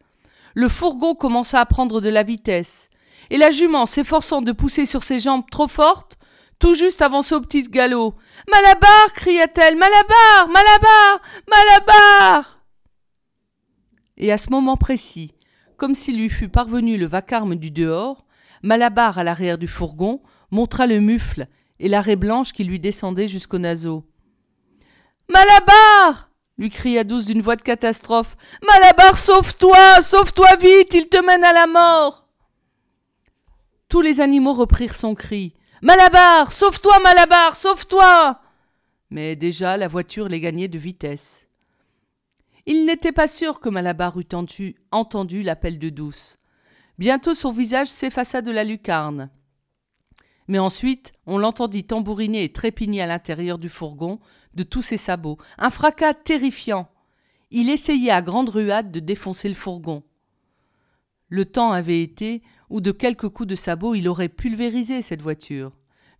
Le 0.53 0.67
fourgon 0.69 1.15
commença 1.15 1.61
à 1.61 1.65
prendre 1.65 2.01
de 2.01 2.09
la 2.09 2.23
vitesse, 2.23 2.89
et 3.29 3.37
la 3.37 3.51
jument, 3.51 3.85
s'efforçant 3.85 4.41
de 4.41 4.51
pousser 4.51 4.85
sur 4.85 5.03
ses 5.03 5.19
jambes 5.19 5.45
trop 5.49 5.67
fortes, 5.67 6.17
tout 6.59 6.73
juste 6.73 7.01
avança 7.01 7.37
au 7.37 7.41
petit 7.41 7.63
galop. 7.63 8.15
Malabar 8.51 9.13
cria-t-elle. 9.13 9.77
Malabar 9.77 10.47
Malabar 10.49 11.21
Malabar 11.47 12.63
Et 14.17 14.31
à 14.31 14.37
ce 14.37 14.49
moment 14.49 14.75
précis, 14.75 15.36
comme 15.77 15.95
s'il 15.95 16.17
lui 16.17 16.29
fût 16.29 16.49
parvenu 16.49 16.97
le 16.97 17.05
vacarme 17.05 17.55
du 17.55 17.71
dehors, 17.71 18.25
Malabar, 18.63 19.17
à 19.17 19.23
l'arrière 19.23 19.57
du 19.57 19.67
fourgon, 19.67 20.21
montra 20.51 20.87
le 20.87 20.99
mufle 20.99 21.47
et 21.79 21.87
l'arrêt 21.87 22.15
blanche 22.15 22.51
qui 22.51 22.63
lui 22.63 22.79
descendait 22.79 23.27
jusqu'aux 23.27 23.59
naseaux. 23.59 24.03
Malabar 25.29 26.29
lui 26.57 26.71
cria 26.71 27.03
Douce 27.03 27.25
d'une 27.25 27.41
voix 27.41 27.55
de 27.55 27.61
catastrophe. 27.61 28.35
Malabar, 28.65 29.17
sauve-toi 29.17 30.01
Sauve-toi 30.01 30.55
vite 30.55 30.93
Il 30.95 31.07
te 31.07 31.23
mène 31.23 31.43
à 31.43 31.53
la 31.53 31.67
mort 31.67 32.27
Tous 33.89 34.01
les 34.01 34.21
animaux 34.21 34.53
reprirent 34.53 34.95
son 34.95 35.13
cri. 35.13 35.53
Malabar 35.83 36.51
Sauve-toi, 36.51 36.99
Malabar 37.03 37.55
Sauve-toi 37.55 38.39
Mais 39.11 39.35
déjà 39.35 39.77
la 39.77 39.87
voiture 39.87 40.27
les 40.27 40.39
gagnait 40.39 40.67
de 40.67 40.79
vitesse. 40.79 41.46
Il 42.69 42.85
n'était 42.85 43.13
pas 43.13 43.27
sûr 43.27 43.61
que 43.61 43.69
Malabar 43.69 44.19
eût 44.19 44.75
entendu 44.91 45.41
l'appel 45.41 45.79
de 45.79 45.87
Douce. 45.87 46.37
Bientôt 46.97 47.33
son 47.33 47.53
visage 47.53 47.87
s'effaça 47.87 48.41
de 48.41 48.51
la 48.51 48.65
lucarne. 48.65 49.29
Mais 50.49 50.59
ensuite, 50.59 51.13
on 51.25 51.37
l'entendit 51.37 51.85
tambouriner 51.85 52.43
et 52.43 52.51
trépigner 52.51 53.01
à 53.01 53.07
l'intérieur 53.07 53.57
du 53.57 53.69
fourgon 53.69 54.19
de 54.53 54.63
tous 54.63 54.81
ses 54.81 54.97
sabots. 54.97 55.37
Un 55.57 55.69
fracas 55.69 56.13
terrifiant. 56.13 56.89
Il 57.51 57.69
essayait 57.69 58.11
à 58.11 58.21
grande 58.21 58.49
ruade 58.49 58.91
de 58.91 58.99
défoncer 58.99 59.47
le 59.47 59.55
fourgon. 59.55 60.03
Le 61.29 61.45
temps 61.45 61.71
avait 61.71 62.01
été 62.01 62.43
où 62.69 62.81
de 62.81 62.91
quelques 62.91 63.29
coups 63.29 63.47
de 63.47 63.55
sabot 63.55 63.95
il 63.95 64.09
aurait 64.09 64.27
pulvérisé 64.27 65.01
cette 65.01 65.21
voiture. 65.21 65.71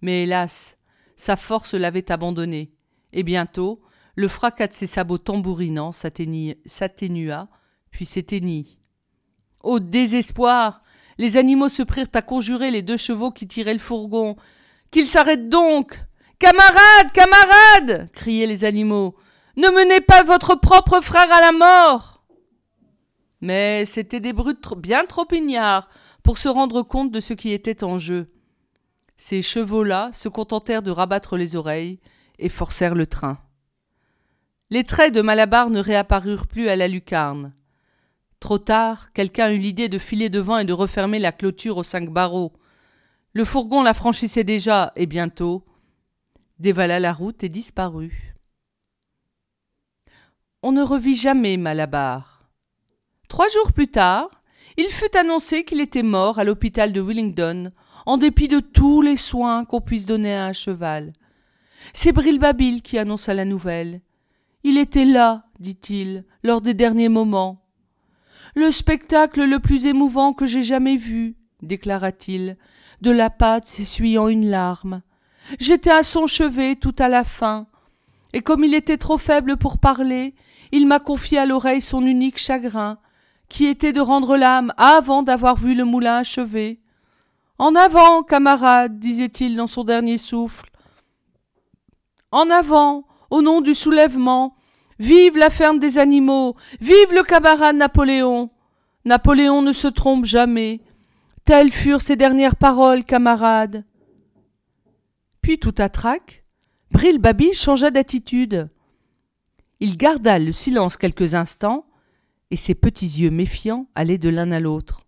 Mais 0.01 0.23
hélas, 0.23 0.77
sa 1.17 1.35
force 1.35 1.73
l'avait 1.73 2.09
abandonné, 2.09 2.71
et 3.11 3.23
bientôt 3.23 3.81
le 4.17 4.27
fracas 4.27 4.67
de 4.67 4.73
ses 4.73 4.87
sabots 4.87 5.19
tambourinants 5.19 5.91
s'atténua, 5.91 7.47
puis 7.91 8.05
s'éteignit. 8.05 8.79
Au 9.61 9.79
désespoir 9.79 10.81
Les 11.19 11.37
animaux 11.37 11.69
se 11.69 11.83
prirent 11.83 12.09
à 12.13 12.23
conjurer 12.23 12.71
les 12.71 12.81
deux 12.81 12.97
chevaux 12.97 13.31
qui 13.31 13.47
tiraient 13.47 13.73
le 13.73 13.79
fourgon. 13.79 14.35
Qu'ils 14.91 15.05
s'arrêtent 15.05 15.49
donc 15.49 15.99
Camarades 16.39 17.11
Camarades 17.13 18.11
criaient 18.11 18.47
les 18.47 18.65
animaux. 18.65 19.15
Ne 19.55 19.69
menez 19.69 20.01
pas 20.01 20.23
votre 20.23 20.55
propre 20.55 20.99
frère 21.01 21.31
à 21.31 21.41
la 21.41 21.51
mort 21.51 22.23
Mais 23.41 23.85
c'étaient 23.85 24.19
des 24.19 24.33
brutes 24.33 24.67
bien 24.77 25.05
trop 25.05 25.27
ignares 25.31 25.89
pour 26.23 26.39
se 26.39 26.49
rendre 26.49 26.81
compte 26.81 27.11
de 27.11 27.19
ce 27.19 27.33
qui 27.33 27.53
était 27.53 27.83
en 27.83 27.99
jeu. 27.99 28.33
Ces 29.15 29.43
chevaux-là 29.43 30.09
se 30.11 30.27
contentèrent 30.27 30.83
de 30.83 30.91
rabattre 30.91 31.37
les 31.37 31.55
oreilles 31.55 31.99
et 32.39 32.49
forcèrent 32.49 32.95
le 32.95 33.05
train. 33.05 33.39
Les 34.69 34.83
traits 34.83 35.13
de 35.13 35.21
Malabar 35.21 35.69
ne 35.69 35.79
réapparurent 35.79 36.47
plus 36.47 36.67
à 36.67 36.75
la 36.75 36.87
lucarne. 36.87 37.53
Trop 38.39 38.57
tard, 38.57 39.13
quelqu'un 39.13 39.51
eut 39.51 39.57
l'idée 39.57 39.89
de 39.89 39.97
filer 39.97 40.29
devant 40.29 40.57
et 40.57 40.65
de 40.65 40.73
refermer 40.73 41.19
la 41.19 41.31
clôture 41.31 41.77
aux 41.77 41.83
cinq 41.83 42.09
barreaux. 42.09 42.53
Le 43.33 43.45
fourgon 43.45 43.81
la 43.81 43.93
franchissait 43.93 44.43
déjà, 44.43 44.91
et 44.95 45.05
bientôt 45.05 45.63
dévala 46.59 46.99
la 46.99 47.13
route 47.13 47.43
et 47.43 47.49
disparut. 47.49 48.35
On 50.63 50.71
ne 50.71 50.81
revit 50.81 51.15
jamais 51.15 51.57
Malabar. 51.57 52.49
Trois 53.29 53.47
jours 53.49 53.73
plus 53.73 53.87
tard, 53.87 54.29
il 54.77 54.89
fut 54.89 55.15
annoncé 55.15 55.63
qu'il 55.63 55.81
était 55.81 56.03
mort 56.03 56.39
à 56.39 56.43
l'hôpital 56.43 56.93
de 56.93 57.01
Willingdon, 57.01 57.71
en 58.05 58.17
dépit 58.17 58.47
de 58.47 58.59
tous 58.59 59.01
les 59.01 59.17
soins 59.17 59.65
qu'on 59.65 59.81
puisse 59.81 60.05
donner 60.05 60.33
à 60.33 60.45
un 60.45 60.53
cheval. 60.53 61.13
C'est 61.93 62.11
Brilbabil 62.11 62.81
qui 62.81 62.97
annonça 62.97 63.33
la 63.33 63.45
nouvelle. 63.45 64.01
Il 64.69 64.77
était 64.77 65.05
là, 65.05 65.45
dit-il, 65.61 66.25
lors 66.43 66.59
des 66.59 66.73
derniers 66.73 67.07
moments. 67.07 67.63
Le 68.53 68.69
spectacle 68.69 69.45
le 69.45 69.59
plus 69.59 69.85
émouvant 69.85 70.33
que 70.33 70.45
j'ai 70.45 70.61
jamais 70.61 70.97
vu, 70.97 71.37
déclara-t-il, 71.61 72.57
de 72.99 73.11
la 73.11 73.29
pâte 73.29 73.65
s'essuyant 73.65 74.27
une 74.27 74.49
larme. 74.49 75.03
J'étais 75.57 75.91
à 75.91 76.03
son 76.03 76.27
chevet 76.27 76.75
tout 76.75 76.95
à 76.99 77.07
la 77.07 77.23
fin, 77.23 77.67
et 78.33 78.41
comme 78.41 78.65
il 78.65 78.75
était 78.75 78.97
trop 78.97 79.17
faible 79.17 79.55
pour 79.55 79.77
parler, 79.77 80.35
il 80.73 80.85
m'a 80.85 80.99
confié 80.99 81.37
à 81.37 81.45
l'oreille 81.45 81.79
son 81.79 82.01
unique 82.01 82.37
chagrin, 82.37 82.97
qui 83.47 83.67
était 83.67 83.93
de 83.93 84.01
rendre 84.01 84.35
l'âme 84.35 84.73
avant 84.75 85.23
d'avoir 85.23 85.55
vu 85.55 85.75
le 85.75 85.85
moulin 85.85 86.17
achevé. 86.17 86.81
En 87.57 87.73
avant, 87.73 88.21
camarade, 88.21 88.99
disait-il 88.99 89.55
dans 89.55 89.67
son 89.67 89.85
dernier 89.85 90.17
souffle. 90.17 90.69
En 92.31 92.49
avant, 92.49 93.05
au 93.29 93.41
nom 93.41 93.61
du 93.61 93.73
soulèvement, 93.73 94.56
Vive 94.99 95.37
la 95.37 95.49
ferme 95.49 95.79
des 95.79 95.97
animaux 95.97 96.55
Vive 96.81 97.13
le 97.13 97.23
camarade 97.23 97.75
Napoléon 97.75 98.49
Napoléon 99.05 99.61
ne 99.61 99.71
se 99.71 99.87
trompe 99.87 100.25
jamais. 100.25 100.81
Telles 101.45 101.71
furent 101.71 102.01
ses 102.01 102.17
dernières 102.17 102.57
paroles, 102.57 103.05
camarades. 103.05 103.85
Puis 105.41 105.59
tout 105.59 105.75
à 105.77 105.87
trac, 105.87 106.43
Bril 106.91 107.21
changea 107.53 107.89
d'attitude. 107.89 108.69
Il 109.79 109.95
garda 109.95 110.39
le 110.39 110.51
silence 110.51 110.97
quelques 110.97 111.35
instants, 111.35 111.85
et 112.51 112.57
ses 112.57 112.75
petits 112.75 113.07
yeux 113.07 113.29
méfiants 113.29 113.87
allaient 113.95 114.17
de 114.17 114.29
l'un 114.29 114.51
à 114.51 114.59
l'autre. 114.59 115.05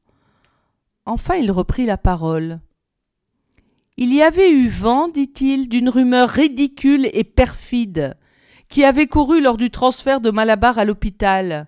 Enfin 1.05 1.35
il 1.35 1.51
reprit 1.51 1.85
la 1.85 1.97
parole. 1.97 2.61
Il 3.97 4.13
y 4.13 4.21
avait 4.21 4.51
eu 4.51 4.69
vent, 4.69 5.09
dit-il, 5.09 5.67
d'une 5.67 5.89
rumeur 5.89 6.29
ridicule 6.29 7.09
et 7.11 7.25
perfide, 7.25 8.15
qui 8.69 8.83
avait 8.83 9.07
couru 9.07 9.41
lors 9.41 9.57
du 9.57 9.71
transfert 9.71 10.21
de 10.21 10.29
Malabar 10.29 10.77
à 10.77 10.85
l'hôpital. 10.85 11.67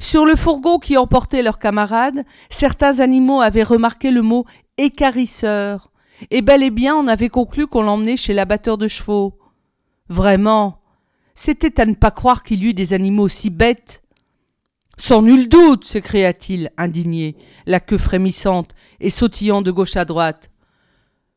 Sur 0.00 0.24
le 0.24 0.36
fourgon 0.36 0.78
qui 0.78 0.96
emportait 0.96 1.42
leurs 1.42 1.58
camarades, 1.58 2.24
certains 2.50 3.00
animaux 3.00 3.40
avaient 3.40 3.62
remarqué 3.62 4.10
le 4.10 4.22
mot 4.22 4.44
écarisseur, 4.76 5.90
et 6.30 6.42
bel 6.42 6.62
et 6.62 6.70
bien 6.70 6.94
on 6.94 7.08
avait 7.08 7.28
conclu 7.28 7.66
qu'on 7.66 7.82
l'emmenait 7.82 8.16
chez 8.16 8.34
l'abatteur 8.34 8.78
de 8.78 8.88
chevaux. 8.88 9.38
Vraiment, 10.08 10.80
c'était 11.34 11.80
à 11.80 11.86
ne 11.86 11.94
pas 11.94 12.10
croire 12.10 12.42
qu'il 12.42 12.62
y 12.62 12.68
eût 12.68 12.74
des 12.74 12.92
animaux 12.92 13.28
si 13.28 13.50
bêtes. 13.50 14.02
Sans 14.96 15.22
nul 15.22 15.48
doute, 15.48 15.84
s'écria-t-il, 15.84 16.70
indigné, 16.76 17.36
la 17.66 17.80
queue 17.80 17.98
frémissante 17.98 18.74
et 19.00 19.10
sautillant 19.10 19.62
de 19.62 19.70
gauche 19.70 19.96
à 19.96 20.04
droite. 20.04 20.50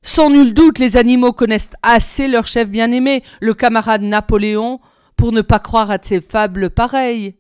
Sans 0.04 0.30
nul 0.30 0.54
doute, 0.54 0.80
les 0.80 0.98
animaux 0.98 1.32
connaissent 1.32 1.72
assez 1.84 2.28
leur 2.28 2.48
chef 2.48 2.70
bien-aimé, 2.70 3.24
le 3.40 3.54
camarade 3.54 4.02
Napoléon, 4.02 4.80
pour 5.16 5.32
ne 5.32 5.42
pas 5.42 5.60
croire 5.60 5.92
à 5.92 6.00
ces 6.02 6.22
fables 6.22 6.72
pareilles. 6.72 7.36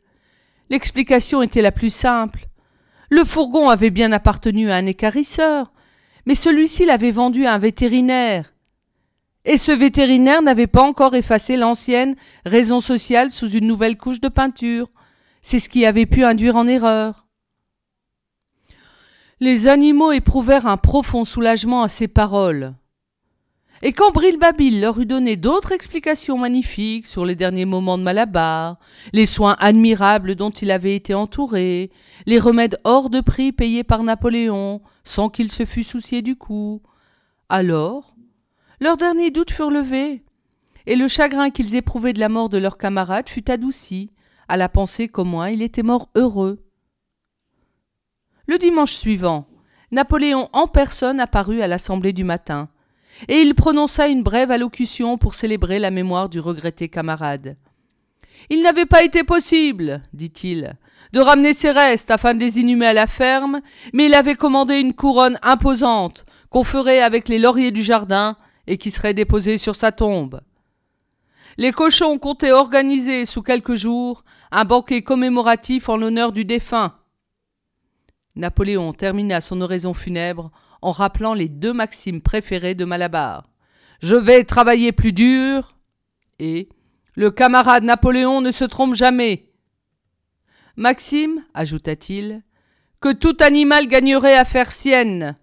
L'explication 0.69 1.41
était 1.41 1.61
la 1.61 1.71
plus 1.71 1.89
simple. 1.89 2.47
Le 3.09 3.25
fourgon 3.25 3.69
avait 3.69 3.89
bien 3.89 4.11
appartenu 4.11 4.71
à 4.71 4.75
un 4.75 4.85
écarisseur, 4.85 5.73
mais 6.25 6.35
celui-ci 6.35 6.85
l'avait 6.85 7.11
vendu 7.11 7.45
à 7.45 7.53
un 7.53 7.57
vétérinaire. 7.57 8.53
Et 9.43 9.57
ce 9.57 9.71
vétérinaire 9.71 10.41
n'avait 10.41 10.67
pas 10.67 10.83
encore 10.83 11.15
effacé 11.15 11.57
l'ancienne 11.57 12.15
raison 12.45 12.79
sociale 12.79 13.31
sous 13.31 13.49
une 13.49 13.67
nouvelle 13.67 13.97
couche 13.97 14.21
de 14.21 14.29
peinture. 14.29 14.87
C'est 15.41 15.59
ce 15.59 15.67
qui 15.67 15.85
avait 15.85 16.05
pu 16.05 16.23
induire 16.23 16.55
en 16.55 16.67
erreur. 16.67 17.20
Les 19.43 19.67
animaux 19.67 20.11
éprouvèrent 20.11 20.67
un 20.67 20.77
profond 20.77 21.25
soulagement 21.25 21.81
à 21.81 21.87
ces 21.87 22.07
paroles. 22.07 22.75
Et 23.81 23.91
quand 23.91 24.11
Brilbabil 24.11 24.79
leur 24.79 24.99
eut 24.99 25.07
donné 25.07 25.35
d'autres 25.35 25.71
explications 25.71 26.37
magnifiques 26.37 27.07
sur 27.07 27.25
les 27.25 27.33
derniers 27.33 27.65
moments 27.65 27.97
de 27.97 28.03
Malabar, 28.03 28.77
les 29.13 29.25
soins 29.25 29.55
admirables 29.57 30.35
dont 30.35 30.51
il 30.51 30.69
avait 30.69 30.95
été 30.95 31.15
entouré, 31.15 31.89
les 32.27 32.37
remèdes 32.37 32.79
hors 32.83 33.09
de 33.09 33.19
prix 33.19 33.51
payés 33.51 33.83
par 33.83 34.03
Napoléon, 34.03 34.83
sans 35.03 35.29
qu'il 35.29 35.51
se 35.51 35.65
fût 35.65 35.83
soucié 35.83 36.21
du 36.21 36.35
coup, 36.35 36.83
alors 37.49 38.13
leurs 38.79 38.97
derniers 38.97 39.31
doutes 39.31 39.49
furent 39.49 39.71
levés, 39.71 40.23
et 40.85 40.95
le 40.95 41.07
chagrin 41.07 41.49
qu'ils 41.49 41.75
éprouvaient 41.75 42.13
de 42.13 42.19
la 42.19 42.29
mort 42.29 42.49
de 42.49 42.59
leur 42.59 42.77
camarade 42.77 43.27
fut 43.27 43.49
adouci, 43.49 44.11
à 44.47 44.55
la 44.55 44.69
pensée 44.69 45.07
qu'au 45.07 45.23
moins 45.23 45.49
il 45.49 45.63
était 45.63 45.81
mort 45.81 46.09
heureux. 46.13 46.59
Le 48.51 48.57
dimanche 48.57 48.95
suivant, 48.95 49.47
Napoléon 49.91 50.49
en 50.51 50.67
personne 50.67 51.21
apparut 51.21 51.61
à 51.61 51.67
l'assemblée 51.67 52.11
du 52.11 52.25
matin, 52.25 52.67
et 53.29 53.39
il 53.39 53.55
prononça 53.55 54.09
une 54.09 54.23
brève 54.23 54.51
allocution 54.51 55.17
pour 55.17 55.35
célébrer 55.35 55.79
la 55.79 55.89
mémoire 55.89 56.27
du 56.27 56.41
regretté 56.41 56.89
camarade. 56.89 57.55
Il 58.49 58.61
n'avait 58.61 58.85
pas 58.85 59.03
été 59.03 59.23
possible, 59.23 60.03
dit-il, 60.11 60.75
de 61.13 61.21
ramener 61.21 61.53
ses 61.53 61.71
restes 61.71 62.11
afin 62.11 62.33
de 62.33 62.41
les 62.41 62.59
inhumer 62.59 62.87
à 62.87 62.93
la 62.93 63.07
ferme, 63.07 63.61
mais 63.93 64.07
il 64.07 64.13
avait 64.13 64.35
commandé 64.35 64.81
une 64.81 64.95
couronne 64.95 65.39
imposante 65.43 66.25
qu'on 66.49 66.65
ferait 66.65 67.01
avec 67.01 67.29
les 67.29 67.39
lauriers 67.39 67.71
du 67.71 67.83
jardin 67.83 68.35
et 68.67 68.77
qui 68.77 68.91
serait 68.91 69.13
déposée 69.13 69.57
sur 69.57 69.77
sa 69.77 69.93
tombe. 69.93 70.41
Les 71.57 71.71
cochons 71.71 72.17
comptaient 72.17 72.51
organiser 72.51 73.25
sous 73.25 73.43
quelques 73.43 73.75
jours 73.75 74.25
un 74.51 74.65
banquet 74.65 75.03
commémoratif 75.03 75.87
en 75.87 75.95
l'honneur 75.95 76.33
du 76.33 76.43
défunt. 76.43 76.95
Napoléon 78.35 78.93
termina 78.93 79.41
son 79.41 79.61
oraison 79.61 79.93
funèbre 79.93 80.51
en 80.81 80.91
rappelant 80.91 81.33
les 81.33 81.49
deux 81.49 81.73
maximes 81.73 82.21
préférées 82.21 82.75
de 82.75 82.85
Malabar. 82.85 83.49
Je 84.01 84.15
vais 84.15 84.43
travailler 84.43 84.91
plus 84.91 85.13
dur 85.13 85.75
et 86.39 86.69
le 87.15 87.29
camarade 87.29 87.83
Napoléon 87.83 88.41
ne 88.41 88.51
se 88.51 88.63
trompe 88.63 88.95
jamais. 88.95 89.49
Maxime, 90.75 91.45
ajouta-t-il, 91.53 92.41
que 92.99 93.11
tout 93.11 93.37
animal 93.41 93.87
gagnerait 93.87 94.37
à 94.37 94.45
faire 94.45 94.71
sienne. 94.71 95.35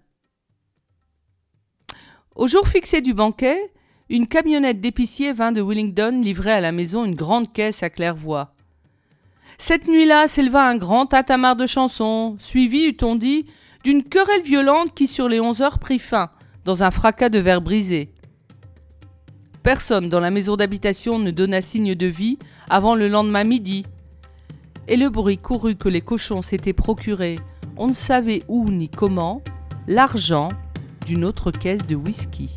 Au 2.35 2.47
jour 2.47 2.67
fixé 2.67 3.01
du 3.01 3.13
banquet, 3.13 3.71
une 4.09 4.27
camionnette 4.27 4.81
d'épicier 4.81 5.33
vint 5.33 5.51
de 5.51 5.61
Willingdon 5.61 6.21
livrer 6.21 6.51
à 6.51 6.61
la 6.61 6.71
maison 6.71 7.05
une 7.05 7.15
grande 7.15 7.53
caisse 7.53 7.83
à 7.83 7.89
claire-voix. 7.89 8.55
Cette 9.57 9.87
nuit-là 9.87 10.27
s'éleva 10.27 10.67
un 10.67 10.77
grand 10.77 11.05
tatamar 11.05 11.55
de 11.55 11.65
chansons, 11.65 12.37
suivi, 12.39 12.85
eût-on 12.85 13.15
dit, 13.15 13.45
d'une 13.83 14.03
querelle 14.03 14.43
violente 14.43 14.93
qui 14.93 15.07
sur 15.07 15.29
les 15.29 15.39
onze 15.39 15.61
heures 15.61 15.79
prit 15.79 15.99
fin, 15.99 16.29
dans 16.65 16.83
un 16.83 16.91
fracas 16.91 17.29
de 17.29 17.39
verre 17.39 17.61
brisé. 17.61 18.11
Personne 19.63 20.09
dans 20.09 20.19
la 20.19 20.31
maison 20.31 20.55
d'habitation 20.55 21.19
ne 21.19 21.31
donna 21.31 21.61
signe 21.61 21.95
de 21.95 22.05
vie 22.05 22.39
avant 22.69 22.95
le 22.95 23.07
lendemain 23.07 23.43
midi, 23.43 23.85
et 24.87 24.97
le 24.97 25.09
bruit 25.09 25.37
courut 25.37 25.75
que 25.75 25.89
les 25.89 26.01
cochons 26.01 26.41
s'étaient 26.41 26.73
procuré, 26.73 27.37
on 27.77 27.87
ne 27.87 27.93
savait 27.93 28.43
où 28.47 28.69
ni 28.69 28.89
comment, 28.89 29.41
l'argent 29.87 30.49
d'une 31.05 31.23
autre 31.23 31.51
caisse 31.51 31.85
de 31.87 31.95
whisky. 31.95 32.55